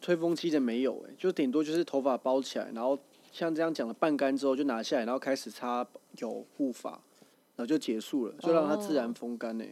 [0.00, 1.04] 吹风机的没有？
[1.08, 2.98] 哎，就顶多就是头发包起来，然后
[3.32, 5.86] 像这样讲了半干之后就拿下来，然后开始擦
[6.18, 9.64] 油护发，然后就结束了，就让它自然风干呢。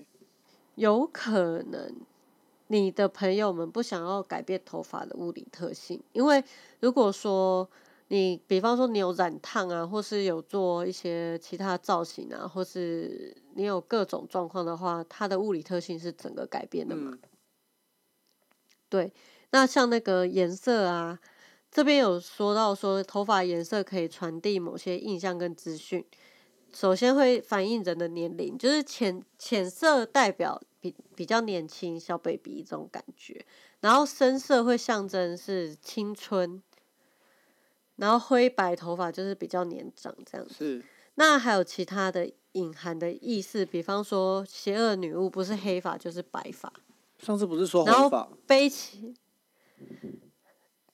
[0.74, 1.94] 有可能。
[2.68, 6.42] 你的朋友们不想要改变头发的物理特性，因为
[6.80, 7.70] 如果说
[8.08, 17.16] 你，比方说你有染烫啊，或是有做一些其他造型啊，或是你有各种状况的话，它的物理特性是整个改变的嘛？
[18.88, 19.12] 对，
[19.50, 21.18] 那像那个颜色啊，
[21.70, 26.04] 这边有说到说头发颜色可以传递某些印象跟资讯。
[26.74, 33.46] 首先会反映人的年龄，就是浅浅色代表比比较年轻小 baby 这种感觉，
[33.80, 36.62] 然后深色会象征是青春，
[37.96, 40.54] 然后灰白头发就是比较年长这样子。
[40.54, 40.84] 是。
[41.14, 46.70] 那还有其他的隐含的意思，比方说邪恶女巫不是黑发就是白发。
[47.18, 48.28] 上次不是说红发？
[48.46, 49.16] 悲情。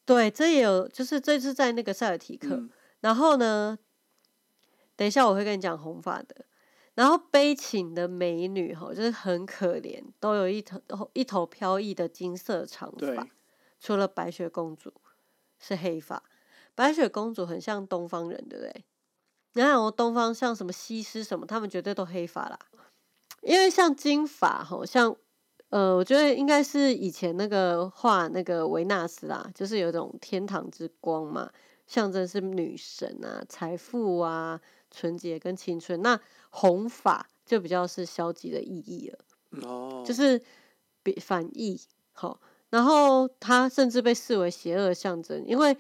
[0.05, 2.69] 对，这也有，就是这是在那个塞尔提克，
[3.01, 3.79] 然后呢？
[4.95, 6.45] 等一下，我会跟你讲红发的。
[6.95, 13.27] 然后悲情的美女哈，就是很可怜，都有一头一头飘逸的金色长发。
[13.81, 14.93] 除了白雪公主
[15.59, 16.23] 是黑发，
[16.75, 18.85] 白雪公主很像东方人，对不对？
[19.55, 22.59] 你看我东方像什么西施什么，他们绝对都黑发啦。
[23.41, 25.17] 因为像金发哈，像
[25.73, 31.51] 呃，我觉得应该是以前那个画那个维纳斯啦，就是有一种天堂之光嘛，
[31.87, 34.61] 象征是女神啊，财富啊。
[34.95, 39.19] 纯洁跟青春，那红发就比较是消极的意义了，
[39.67, 40.39] 哦，就是
[41.03, 41.81] 比反义，
[42.13, 45.75] 好，然后他甚至被视为邪恶象征，因为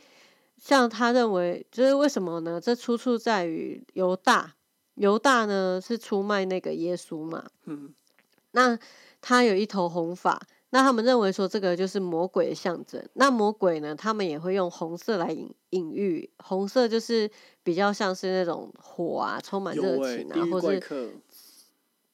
[0.56, 2.58] 像他认为，就是为什么呢？
[2.58, 4.54] 这出处在于犹大，
[4.94, 7.94] 犹大呢是出卖那个耶稣嘛，嗯，
[8.52, 8.78] 那
[9.22, 10.38] 他有一头红发，
[10.70, 13.02] 那他们认为说这个就是魔鬼的象征。
[13.14, 17.30] 那魔鬼呢，他们也会用红色来隐隐喻，红色就是
[17.62, 21.08] 比较像是那种火啊，充满热情啊，或是怪客，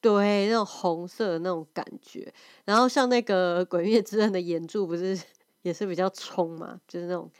[0.00, 2.32] 对那种红色的那种感觉。
[2.64, 5.18] 然后像那个《鬼灭之刃》的眼柱不是
[5.62, 7.30] 也是比较冲嘛，就是那种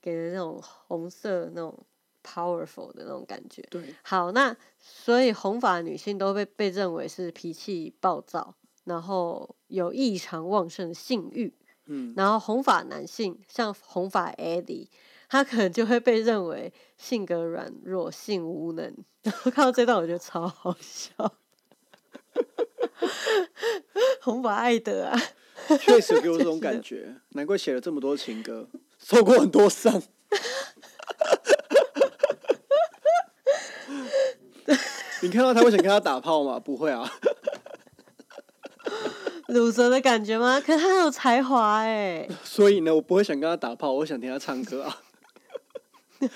[0.00, 1.78] 给人那种红色那种
[2.24, 3.62] powerful 的那种感觉。
[3.70, 11.54] 对，好，那所以红发女性都被被认为是脾气暴躁，然后有异常旺盛的性欲。
[11.86, 14.86] 嗯，然后红发男性，像红发 Eddie，
[15.28, 18.94] 他可能就会被认为性格软弱、性无能。
[19.22, 21.10] 然后看到这段，我觉得超好笑。
[24.22, 25.20] 红发艾德啊，
[25.80, 28.68] 确实给我这 种感觉，难怪写了这么多情歌，
[28.98, 30.00] 受过很多伤。
[35.20, 36.58] 你看到他会想跟他打炮吗？
[36.58, 37.08] 不会啊，
[39.52, 40.60] 乳蛇的感觉吗？
[40.60, 45.02] 可是他很有才华哎， 所以呢，我不会想跟他打炮，我想听他唱歌啊。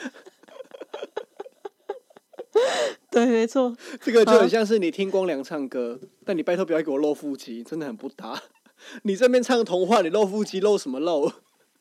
[3.10, 3.76] 对，没错。
[4.00, 8.42] 这个就很像是你听光良唱歌，但你拜托不要给我露腹肌，真的很不搭。
[9.02, 11.32] 你这边唱童话，你露腹肌露什么露？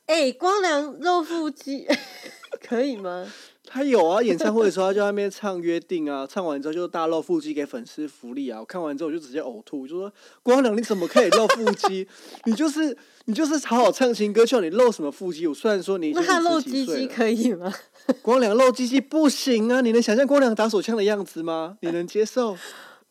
[0.08, 1.88] 哎、光良露腹肌
[2.62, 3.32] 可以吗？
[3.68, 8.60] 他有啊，演唱会的时候他就在那边唱《约定》啊， 唱完之后就大露腹肌给粉丝福利啊。
[8.60, 10.12] 我看完之后我就直接呕吐，就说
[10.44, 12.08] 光良你怎么可以露腹肌？
[12.46, 15.48] 你就是你就是好好唱情歌，叫你露什么腹肌？
[15.48, 17.74] 我虽然说你那他露鸡鸡可以吗？
[18.22, 19.82] 光良露鸡鸡不行啊！
[19.82, 21.78] 你能想象光良打手枪的样子吗？
[21.82, 22.58] 你能接受？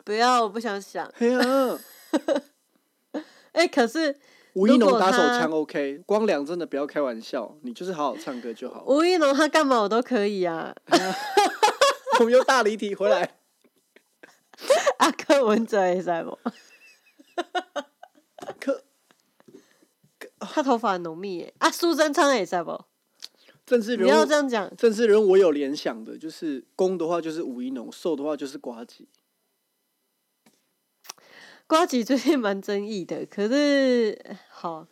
[0.04, 1.10] 不要，我不想想。
[3.52, 4.14] 哎、可是
[4.54, 8.84] 吴一农打手枪 OK，光良真的不要开玩笑，你就是好好唱歌就好。
[8.86, 10.74] 吴一农他干嘛我都可以啊。
[12.20, 13.36] 我们又大离题回来，
[14.98, 16.38] 啊，柯文哲也在不？
[18.60, 18.84] 可
[20.38, 21.54] 他头发很浓密耶。
[21.58, 22.84] 啊，苏贞昌也在不？
[23.66, 29.08] 政治你要人物，这样讲，政治人物我有联想的，就是攻的话就是吴一农，受的话就是瓜吉。
[31.66, 34.18] 瓜吉最近蛮争议的，可是
[34.50, 34.86] 好，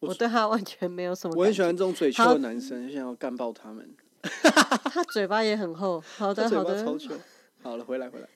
[0.00, 1.34] 我我对他完全没有什么。
[1.36, 3.94] 我很喜欢，这种嘴臭的男生，就想要干爆他们。
[4.92, 5.98] 他嘴巴也很厚。
[6.18, 6.98] 好他的， 好的。
[7.62, 8.28] 好了，回来回来，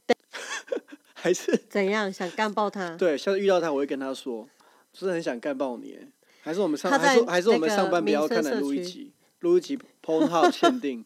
[1.13, 2.97] 还是怎样想干爆他？
[2.97, 4.49] 对，下次遇到他我会跟他说，
[4.93, 6.09] 真的很想干爆你耶。
[6.41, 11.05] 还是我们上，他还是还是我们上班不要看来录一集，录一集 p o n h u b 限定，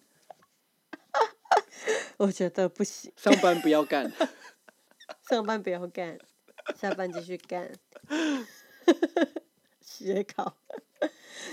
[2.19, 4.13] 我觉得不行，上班不要干。
[5.29, 6.19] 上班不要干，
[6.77, 7.71] 下班继续干。
[9.81, 10.57] 写考。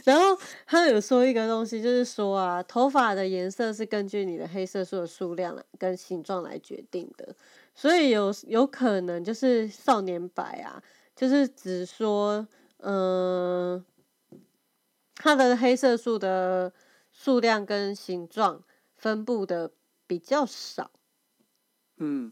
[0.04, 7.36] 然后他有说一个东西，就是说啊，头发的颜色是根据你的黑色素的数量跟形状来决定的，
[7.74, 10.82] 所以有有可能就是少年白啊，
[11.16, 12.48] 就是只说，
[12.78, 13.84] 嗯、
[15.16, 16.74] 它的黑色素的
[17.12, 18.64] 数量跟形状
[18.98, 19.72] 分布的
[20.08, 20.92] 比较少。
[21.98, 22.32] 嗯，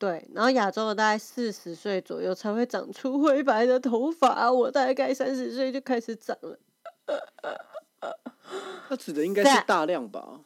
[0.00, 6.58] 对，然后亚洲的大概四十岁左右才会长出灰白的头发，我大概三十岁就开始长了。
[8.88, 10.40] 他指的应该是大量吧？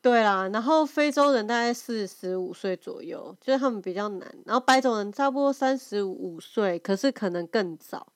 [0.00, 8.06] 对啦，然后非洲人大概四十五岁左右，就是他们比较难，然后白种人差不多三十五岁，可是可能更早。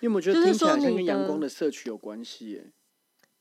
[0.00, 2.72] 你有没有觉得就是听起来像跟阳光的摄取有关系耶？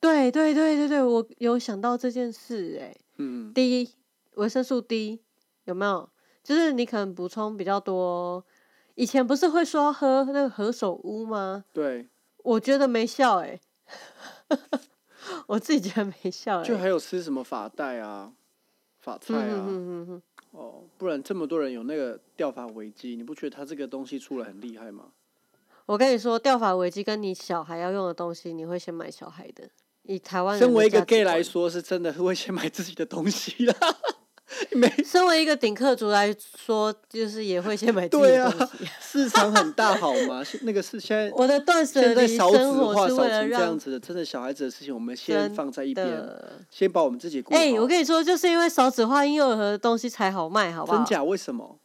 [0.02, 3.96] 对对对对对，我有想到这件事诶、嗯，D
[4.34, 5.24] 维生素 D
[5.64, 6.11] 有没有？
[6.44, 8.44] 就是你可能补充比较多。
[8.96, 11.64] 以前不是会说喝那个何首乌吗？
[11.72, 12.08] 对，
[12.44, 13.60] 我觉得没效哎、
[15.48, 18.34] 我自己觉得没效诶、就还有吃什么发带啊、
[19.00, 25.06] 发菜嗯啊，哼哼哼哦，不然这么多人有那个掉发危机，你不觉得他这个东西出来很厉害吗？
[25.88, 29.70] 我跟你说，掉发危机跟你小孩要用的东西，你会先买小孩的。
[30.04, 33.74] 以台湾人身为一个 gay 来，说，是真的会先买自己的东西啦。
[34.78, 38.90] 没身为一个顶客族来说，就是也会先买自己对啊的东西。
[39.02, 40.44] 市场很大好吗？
[40.62, 46.08] 那个是现在 我的断舍离生活化，少是为了成这样子的，真的小孩子的事情，我们先放在一边，
[46.70, 47.44] 先把我们自己。
[47.50, 50.98] 哎、我跟你说，就是因为少子化婴幼儿的东西才好卖，好不好？
[50.98, 51.24] 真假？
[51.24, 51.78] 为什么？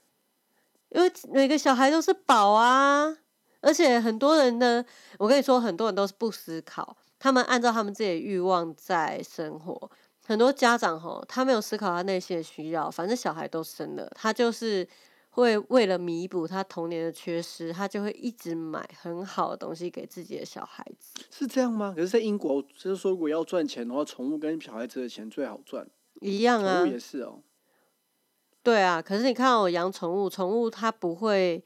[0.90, 3.16] 因为每个小孩都是宝啊，
[3.60, 4.84] 而且很多人呢，
[5.18, 9.90] 我跟你说，很多人都是不思考，他们按照他们自己的欲望在生活。
[10.26, 14.86] 很多家长吼，他没有思考他内心的需要，反正小孩都生了，他就是
[15.30, 21.20] 会为了弥补他童年的缺失，他就会一直买很好的东西给自己的小孩子。
[21.30, 21.92] 是这样吗？
[21.94, 25.86] 可是，在英国，就是说，如果要赚钱的话，宠物跟小孩子的钱最好赚。
[26.20, 27.42] 一样啊宠物，也是哦。
[28.62, 29.00] 对啊。
[29.00, 31.62] 可是你看我养宠物，宠物它不会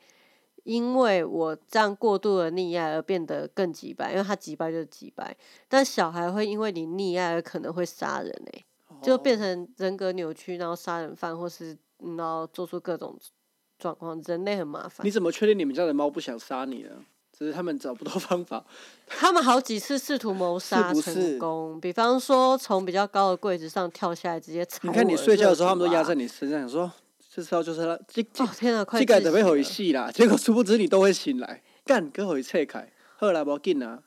[0.65, 5.37] 因为我这样过度的溺爱而变得更急败，因为他急败就是急败，
[5.69, 8.65] 但小孩会因为你溺爱而可能会杀人哎、
[9.03, 13.19] 就变成人格扭曲，然后杀人犯，或是嗯然后做出各种
[13.79, 15.11] 状况，人类很麻烦你。
[15.11, 16.91] 怎么确定你们家的猫不想杀你呢？
[17.37, 18.63] 只是他们找不到 方法。
[19.07, 26.93] 他们好几次试图谋杀成功，比方说从比较高的柜子上跳下来，直接踩你看你睡觉的时候，他们都压在你身上，想说
[27.33, 34.03] 这时候就是他这这哦天哪，快这个准备回了戏啦，结果殊不知你都会醒来，干跟回拆开，好啦，无紧 啊，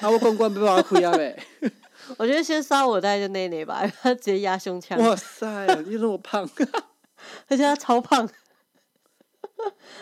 [0.00, 1.42] 啊我关关要把我开啊呗，
[2.18, 6.48] 我觉得先杀我大概就内内吧，他直接压胸腔，哇塞，你那么胖，
[7.48, 8.28] 而且他超胖。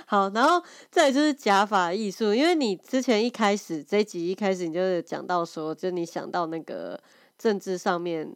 [0.06, 7.00] 好，然后再来就是假发艺术，因为你之前一开始这一集一开始你就是讲到说，就你想到那个
[7.36, 8.32] 政治上面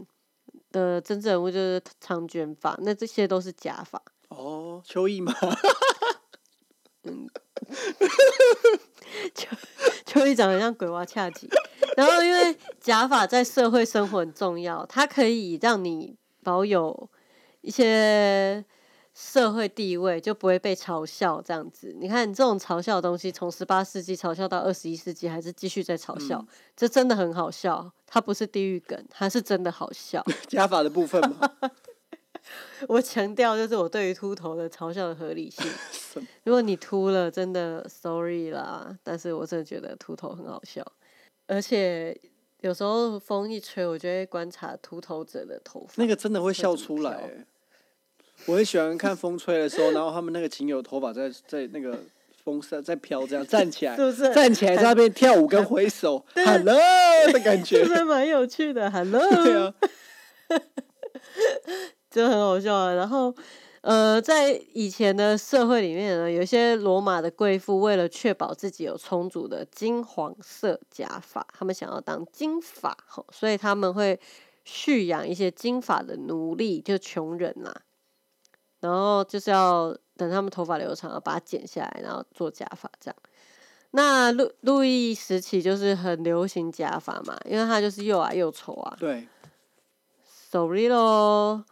[0.73, 4.03] 的真正人物就是长卷发，那这些都是假发。
[4.33, 5.35] 哦，秋意吗？
[9.35, 9.49] 秋
[10.07, 11.49] 秋意长得像鬼娃恰吉，
[11.97, 17.11] 然后因为假发在社会生活很重要，它可以让你保有
[17.61, 18.65] 一些
[19.15, 21.95] 社会地位，就不会被嘲笑这样子。
[22.01, 27.93] 你看，你这种嘲笑的东西，从十八世纪嘲笑到二十一世纪，还是继续在嘲笑，这真的很好笑。
[28.07, 30.25] 它不是地狱梗，它是真的好笑。
[30.47, 31.51] 加法的部分嘛，
[32.89, 35.65] 我强调，就是我对于秃头的嘲笑的合理性。
[36.45, 40.85] 如果你秃了，真的 sorry 啦，但是我真的觉得秃头很好笑，
[41.47, 42.17] 而且
[42.61, 45.95] 有时候风一吹，我就会观察秃头者的头发。
[45.97, 47.47] 那个真的会笑出来欸。
[48.47, 51.97] 我很喜欢看风吹的时候，然后他们那个仅有的头发在在那个
[52.43, 56.77] 风扇在飘，这样站起来， 是不是站起来在那边跳舞跟挥手，hello
[57.33, 59.75] 的感觉是不，是蛮有趣的？Hello，对啊，
[62.13, 62.93] 就很好笑啊。
[62.93, 63.35] 然后，
[63.81, 74.21] 呃，在以前的社会里面呢，有一些罗马的贵妇为了确保自己有充足的金黄色假发，他们想要当金发，吼所以他们会
[74.65, 77.75] 蓄养一些金发的奴隶，就穷人啦。
[78.81, 83.17] 然后就是要等他们头发留长，要把它剪下来，然后做假发这样。
[83.95, 88.97] 那路路易时期就是很流行假发嘛，因为他就是又矮又丑啊。
[88.99, 89.29] 对
[90.25, 91.65] ，sorry 咯。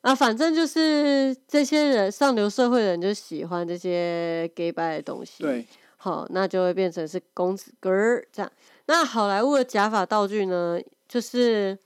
[0.00, 8.50] 啊，反正就是这些人上流社会的人就喜欢这些 gay 拜的东西，对，好，那就会变成是公子哥儿这样。
[8.86, 11.76] 那好莱坞的假发道具呢，就是，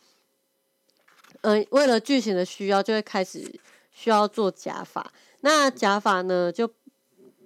[1.40, 3.58] 嗯、为了剧情的需要，就会开始
[3.90, 5.10] 需要做假发。
[5.40, 6.70] 那假发呢，就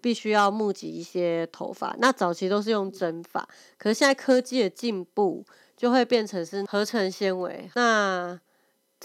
[0.03, 1.97] 必须要募集一些头发。
[2.01, 3.49] 那早期都是用真发，
[3.79, 5.45] 可是现在科技的进步，
[5.77, 7.71] 就会变成是合成纤维。
[7.75, 8.39] 那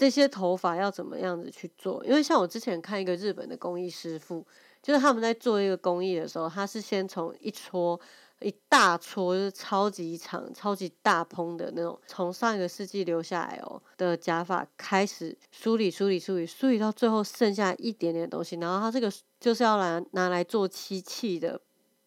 [0.02, 2.04] 这些头发要怎么样子去做？
[2.04, 4.44] 因为像我之前看一个日本的工艺师傅，
[4.82, 8.00] 就是他们在做一个工艺的时候，他是先从一撮
[8.40, 21.60] 一大撮，就是超级长、超级大蓬的那种，从上一个世纪留下来哦的假发开始梳理、梳理、梳理，梳理到最后剩下一点点东西，然后他这个就是要拿拿来做漆器的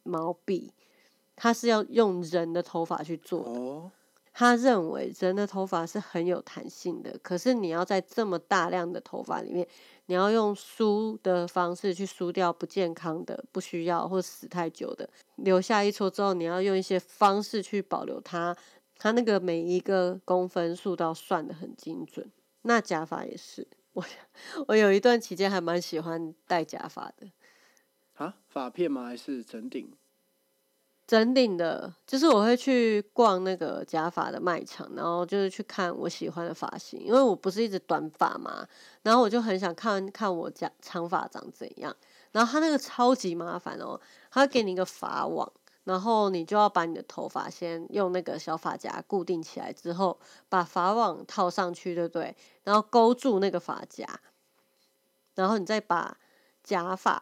[0.04, 0.74] 毛笔，
[1.34, 3.90] 他是要用人的头发去做。
[4.38, 9.66] 他认为人的头发是很有弹性的，可是你要在这么大量的头发里面，
[10.08, 18.54] 你要用梳的方式去梳掉不健康的、不需要或死太久的，留下一撮之后，你要用一些方式去保留它，
[18.98, 22.30] 它那个每一个公分数都要算的很精准。
[22.64, 24.04] 那假发也是，我
[24.68, 27.32] 我有一段期间还蛮喜欢戴假发的。
[28.16, 29.06] 啊，发片吗？
[29.06, 29.94] 还是整顶？
[31.08, 38.68] 整顶的，就是我会去逛那个假发的卖场，然后就是去看我喜欢的发型，因为我不是一直短发嘛，
[39.04, 41.96] 然后我就很想看看我假长发长怎样。
[42.32, 44.00] 然后他那个超级麻烦哦，
[44.32, 45.50] 他给你一个发网，
[45.84, 52.36] 然后你就要把你的头发先用那个小发夹固定起来之后，把发网套上去，对不对？
[52.64, 54.06] 然后勾住那个发夹，
[55.36, 56.18] 然后你再把
[56.64, 57.22] 假发，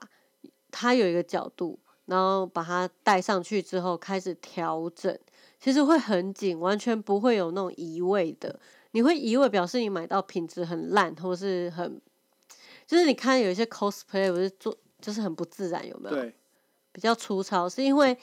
[0.72, 5.18] 它有一个角度，然后把它戴上去之后开始调整，
[5.60, 8.60] 其实会很紧，完全不会有那种移位的。
[8.92, 12.00] 你会移位，表示你买到品质很烂，或是很，
[12.86, 16.16] 就是你看有一些 cosplay 不是做就是很不自然，有没有？
[16.16, 16.36] 对，
[16.92, 18.16] 比较粗糙，是因为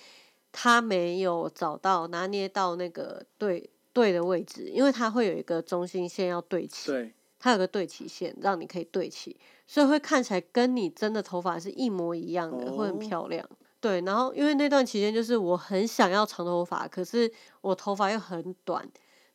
[0.53, 13.49] 他没有找到拿捏到那个对对的位置，因为它会有一个中心线要对齐，对，它有个对齐线，让你可以对齐，所以会看起来跟你真的头发是一模一样的，会很哦漂亮。
[13.81, 18.87] 对，然后因为那段期间就是我很想要长头发，可是我头发又很短，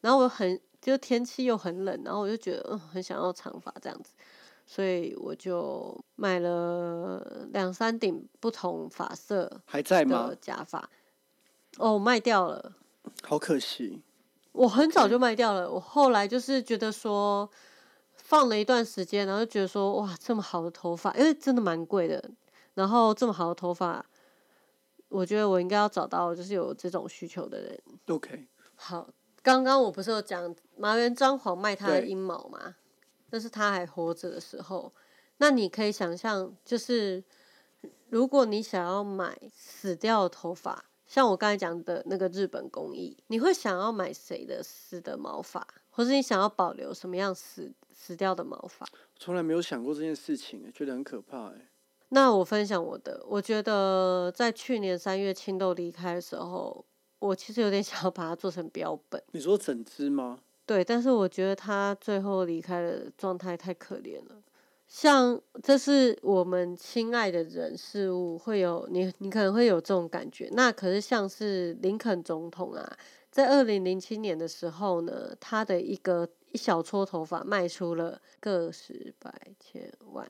[0.02, 4.14] 然后我很就天气又很冷，然后我就觉得嗯很想要长发这样子，
[4.66, 10.36] 所以我就买了两三顶不同发色还在吗的？
[10.36, 10.88] 假发。
[11.78, 12.74] 哦，卖掉了。
[13.24, 14.02] 好可惜。
[14.52, 15.70] 我很早就卖掉了。
[15.70, 17.50] 我后来就是觉得说，
[18.14, 22.32] 放了一段时间，然后就觉得说，哇，这么好的头发，因为真的蛮贵的。
[22.76, 24.06] 然后这么好的头发，
[25.10, 27.80] 我觉得我应该要找到就是有这种需求的人。
[28.08, 29.10] OK，好，
[29.42, 32.76] 刚刚我不是有讲麻原彰晃卖他的对阴毛吗？
[33.30, 34.94] 那是他还活着的时候。
[35.38, 37.24] 那你可以想象，就是
[38.10, 48.88] 如果你想要买死掉的头发，像我刚才讲的那个日本工艺，你会想要买谁的死的毛发，或是你想要保留什么样死死掉的毛发？
[49.18, 51.70] 从来没有想过这件事情，觉得很可怕哎。
[52.10, 56.86] 那我分享我的，我觉得在去年三月青豆离开的时候，
[57.20, 59.22] 我其实有点 想要把它做成标本。
[59.32, 60.40] 你说整只吗？
[60.66, 64.42] 对，但是我觉得它最后离开的状态太可怜了。
[64.88, 70.48] 像这是我们亲爱的人事物，会有你，你可能会有这种感觉。
[70.54, 72.98] 那可是像是林肯总统啊，
[73.32, 80.30] 在二零零七年的时候呢，他的一个一小撮头发卖出了个十百千万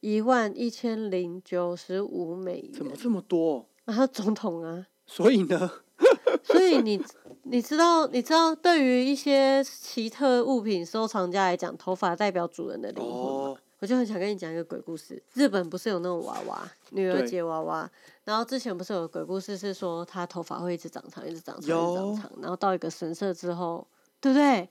[0.00, 2.72] 一万一千零九十五美元。
[2.72, 3.66] 怎么这么多？
[3.84, 5.70] 啊，他总统啊，所以呢？
[6.42, 7.02] 所以你
[7.42, 15.22] 你知道你知道，对于一些奇特物品收藏家来讲，头发代表主人的灵魂我就很想跟你讲一个鬼故事。
[15.34, 17.90] 日本不是有那种娃娃，女儿对节娃娃，
[18.24, 23.86] 然后之前不是有鬼故事是说她头发会一直长长，一直长长，一直长长，然后到一个神社之后，
[24.20, 24.68] 对不对？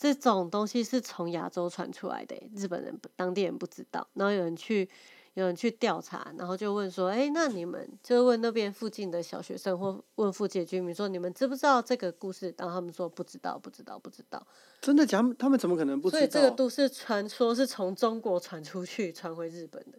[0.00, 4.88] 这种东西是从亚洲传出来的欸，日本人不当地人不知道，然后有人去
[5.34, 12.54] 有人去调查，然后就问说，哎，那你们就问那边附近的小学生或问附近的居民说，你们知不知道这个故事？
[12.56, 14.46] 然后他们说不知道，不知道，不知道。
[14.80, 15.22] 真的假？
[15.38, 16.18] 他们怎么可能不知道？
[16.18, 19.98] 所以这个都市传说是从中国传出去，传回日本的。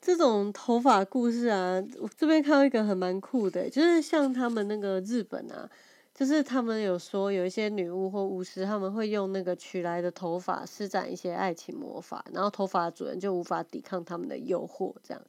[0.00, 5.68] 这种头发故事啊，我这边看到一个很蛮酷的，就是像他们那个日本啊，
[6.20, 15.22] 就是他们有说有一些女巫或巫师，他们会用那个取来的头发施展一些爱情魔法，然后头发的主人就无法抵抗他们的诱惑，这样，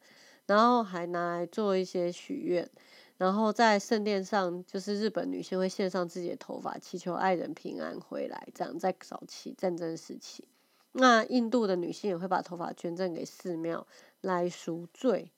[0.48, 2.70] 然后还拿来做一些许愿，
[3.18, 8.46] 然后在圣殿上，就是日本女性会献上自己的头发，祈求爱人平安回来。
[8.54, 10.46] 这样在早期战争时期，
[10.92, 13.88] 那印度的女性也会把头发捐赠给寺庙
[14.20, 15.32] 来赎罪。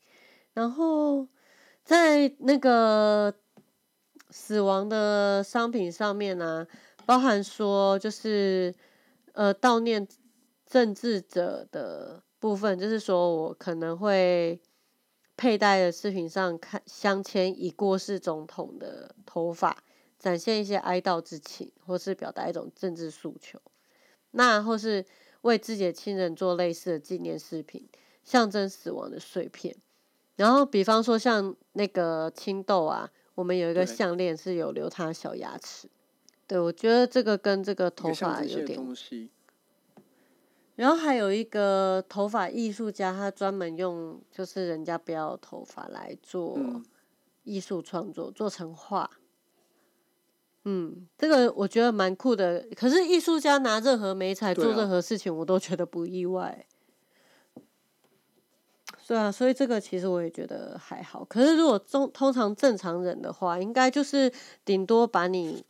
[0.53, 1.27] 然后
[1.83, 3.35] 在那个
[4.33, 6.65] 死亡的商品上面呢、
[7.05, 8.73] 包含说就是
[9.33, 10.07] 呃悼念
[10.65, 14.59] 政治者的部分，就是说我可能会
[15.37, 19.83] 佩戴的饰品上看镶嵌已过世总统的头发，
[20.17, 23.61] 展现一些哀悼之情，或是表达一种政治诉求。
[24.31, 25.05] 那或是
[25.41, 27.87] 为自己的亲人做类似的纪念饰品，
[28.23, 29.75] 象征死亡的碎片。
[30.35, 35.89] 然后，比方说像那个青豆啊，我们有一个项链是有留他的小牙齿。
[36.45, 39.29] 对，我觉得这个跟这个头发有点东西，
[40.75, 46.83] 然后还有一个头发艺术家，他专门用就是人家不要头发来做嗯
[47.43, 49.09] 艺术创作，做成画。
[50.65, 52.67] 嗯，这个我觉得蛮酷的。
[52.75, 56.65] 可是艺术家拿任何媒材做任何事情，我都觉得不意外。
[59.05, 61.25] 对啊，所以这个其实我也觉得还好。
[61.25, 64.31] 可是如果通通常正常人的话，应该就是
[64.63, 65.63] 顶多把你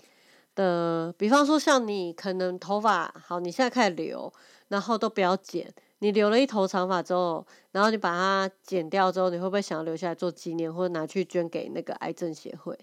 [0.55, 4.31] 的，比方说像你可能头发好，你现在开始留，
[4.67, 5.73] 然后都不要剪。
[5.99, 12.77] 你留了一头长发之后，然后你把它剪掉之后，你会不会想要留下来做纪念，或者拿去捐给那个癌症协会？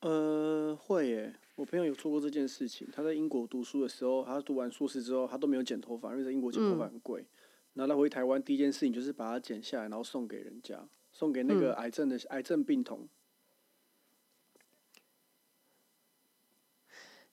[0.00, 1.34] 呃，会耶。
[1.54, 2.86] 我朋友有做过这件事情。
[2.94, 7.24] 他在英国读书的时候，他读完硕士之后，他都没有剪头发，因为在英国剪头发嗯很贵。
[7.76, 13.08] 然后他回台湾第一件事情就是把它剪下来，然后送给人家，送给那个嗯癌症的、癌症病童。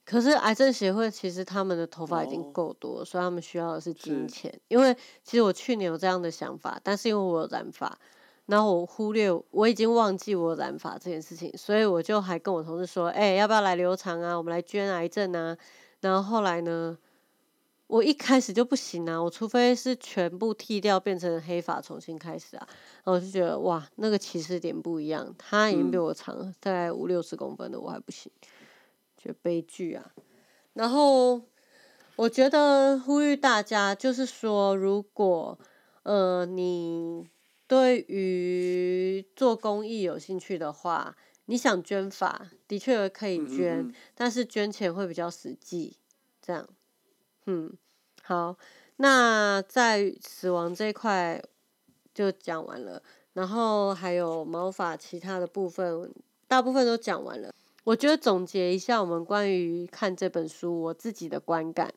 [0.06, 4.62] 可是癌症协会其实他们的头发已经哦够多了，所以他们需要的是金是钱。
[4.68, 7.98] 因为其实我去年有这样的想法，但是因为我有染发，
[8.48, 14.36] 然后我忽略我已经忘记我染发这件事情，所以我就还跟我同事说：“哎、要不要来留长啊？
[14.36, 15.58] 我们来捐癌症啊。”
[16.02, 16.98] 然后后来呢，
[17.94, 22.68] 我一开始就不行啊，我除非是全部剃掉变成黑发重新开始啊。
[23.04, 28.32] 然后我就觉得哇，那个起始点不一样，他已经比嗯我长了大概五六十公分了，我还不行。
[29.16, 30.12] 觉得悲剧啊。
[30.74, 31.39] 然后
[32.16, 35.60] 我觉得呼吁大家，就是说，如果
[36.02, 37.30] 呃你
[37.68, 41.16] 对于做公益有兴趣的话，
[41.46, 45.98] 你想捐发，的确可以嗯嗯捐，嗯但是捐钱会比较实际。
[46.41, 46.68] 这样，
[47.46, 47.72] 嗯，
[48.26, 48.55] 好，
[48.95, 51.43] 那在死亡这一块
[52.13, 53.03] 就讲完了，
[53.34, 56.09] 然后还有毛发其他的部分，
[56.47, 57.53] 大部分都讲完了。
[57.84, 61.93] 我觉得总结一下我们关于看这本书我自己的观感，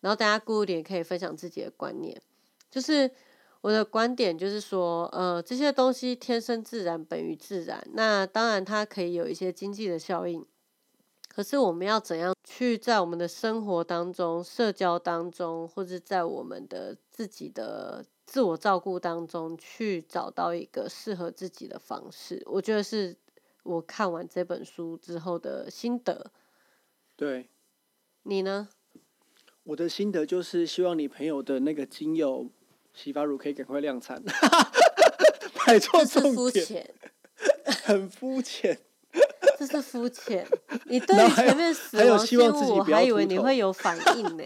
[0.00, 2.18] 然后大家顾点可以分享自己的观念。
[2.70, 3.10] 就是
[3.60, 10.46] 我的观点就是说，呃，这些东西天生自然本于自然，那当然它可以有一些经济的效应。
[11.38, 22.42] 可是我们要怎样去在我们的生活当中、社交当中，或者在我们的自己的自我照顾当中，去找到一个适合自己的方式？
[22.46, 23.16] 我觉得是
[23.62, 26.32] 我看完这本书之后的心得。
[27.14, 27.48] 对，
[28.24, 28.70] 你呢？
[29.62, 32.50] 我的心得就是希望你朋友的那个精油
[32.92, 34.20] 洗发乳可以赶快量产。
[35.64, 36.92] 摆错重点，
[37.84, 38.80] 很肤浅。
[39.58, 40.46] 这是肤浅，
[40.86, 44.44] 你对于前面死亡生物，我还以为你会有反应呢。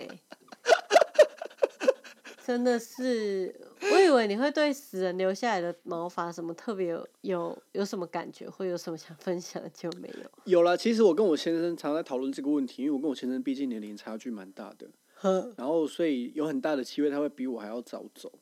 [2.47, 3.55] 真的是，
[3.93, 10.31] 我以为你会对死人留下来的毛发什么特别有有有什么感觉，会有什么想分享的，就没有。
[10.45, 14.89] 有了，其实我跟我先生常在讨论这个问题，因为我跟我先生毕竟年龄差距蛮大的，
[15.57, 18.33] 然后所以有很大的机会他会比我还要早走，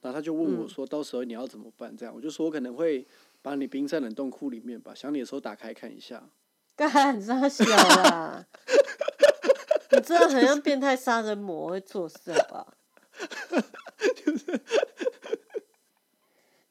[0.00, 3.04] 然后他就问我说：“到时候你要怎么办？”这样我就说我可能会。
[3.44, 6.30] 把你冰在冷冻库里面吧，想你的时候打开看一下。
[6.74, 8.46] 干啥小啦？
[9.90, 12.66] 你真的很像变态杀人魔会做事吧？
[14.16, 14.60] 就是，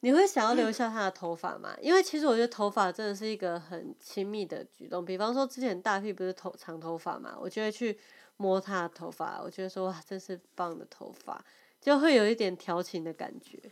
[0.00, 1.76] 你会想要留下他的头发吗？
[1.80, 5.04] 因为其实我觉得头发真的是一个很亲密的举动。
[5.04, 7.96] 比方说之前大 P 不是头长头发嘛，我就会去
[8.36, 11.42] 摸他的头发，我觉得说哇，真是棒的头发，
[11.80, 13.62] 就会有一点调情的感觉。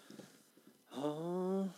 [0.93, 1.69] 哦。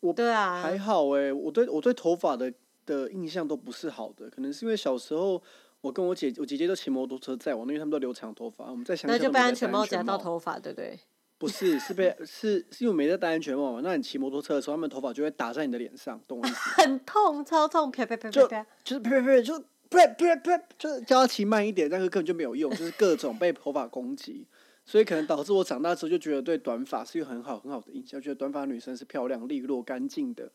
[0.00, 2.52] 我对啊，还好哎，我对我对头发的
[2.86, 5.42] 的印象都不是好的，可能是因为小时候
[5.80, 10.98] 我跟我姐我姐姐都骑摩托车载我，因为他们都留长头发，我们在想那就被安全帽夹到头发，对不对？
[11.38, 13.80] 不是，是被是是因为没在戴安全帽嘛？
[13.82, 16.56] 那你骑摩托车的时候，他们头发就会打在你的脸上，懂我意思？
[16.82, 24.46] 很痛，超痛，啪啪啪啪啪，就是啪啪啪，就啪啪啪，就是叫他骑慢一点，但是根本就没有用，就是各种被头发攻击。
[24.88, 30.50] 所以可能导致我长大之后就觉得对短发是一个很好很好的印象，觉得短发女生是漂亮、利落、干净的。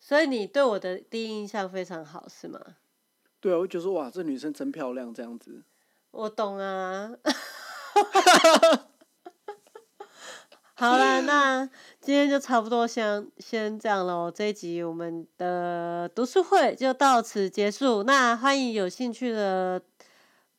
[0.00, 2.58] 所以你对我的第一印象非常好，是吗？
[3.38, 5.62] 对啊，我就说哇，这女生真漂亮，这样子。
[6.10, 7.12] 我懂啊。
[10.72, 11.66] 好了，那
[12.00, 14.32] 今天就差不多先先这样喽。
[14.34, 18.04] 这一集我们的读书会就到此结束。
[18.04, 19.82] 那欢迎有兴趣的。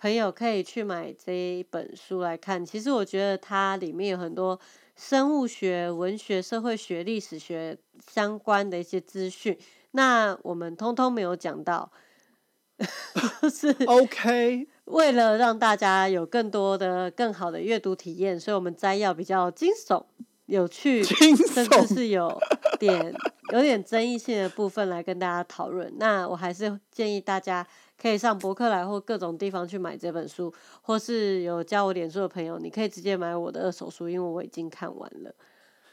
[0.01, 2.65] 朋友可以去买这一本书来看。
[2.65, 4.57] 其实我觉得它里面有很多
[4.95, 7.77] 生物学、文学、社会学、历史学
[8.09, 9.59] 相关的一些资讯，
[9.91, 11.91] 那我们通通没有讲到。
[13.51, 14.69] 是 OK。
[14.85, 20.01] 为了让大家有更多的、更好的阅读体验，所以我们摘要比较惊悚、
[20.45, 22.39] 有趣，甚至是有
[22.79, 23.13] 点
[23.51, 25.93] 有点争议性的部分来跟大家讨论。
[25.97, 27.67] 那我还是建议大家。
[28.01, 35.35] 可以上博客来或各种地方去买这本书，或是有加我脸书的朋友，你可以直接买我的二手书，因为我已经看完了。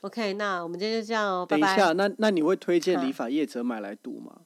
[0.03, 1.67] OK，那我们今天就这样哦，拜拜。
[1.67, 4.43] 等一下，那那你会推荐理法业者买来读吗？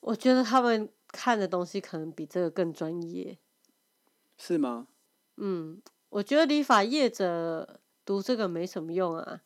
[0.00, 3.38] 我觉得他们看的东西可能比这个更专业。
[4.38, 4.88] 是吗？
[5.36, 9.42] 嗯，我觉得理法业者读这个没什么用啊。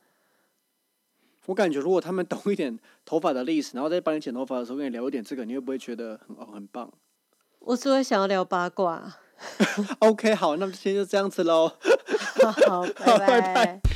[1.47, 6.93] 我感觉，如果他们懂一点头发的历史，然后再帮你剪头发的时候跟你聊一点这个，你会不会觉得很哦很棒？
[7.61, 9.17] 我只会想要聊八卦。
[10.01, 11.73] OK，好，那么今天就这样子喽。
[12.67, 12.87] 好，
[13.19, 13.81] 拜拜。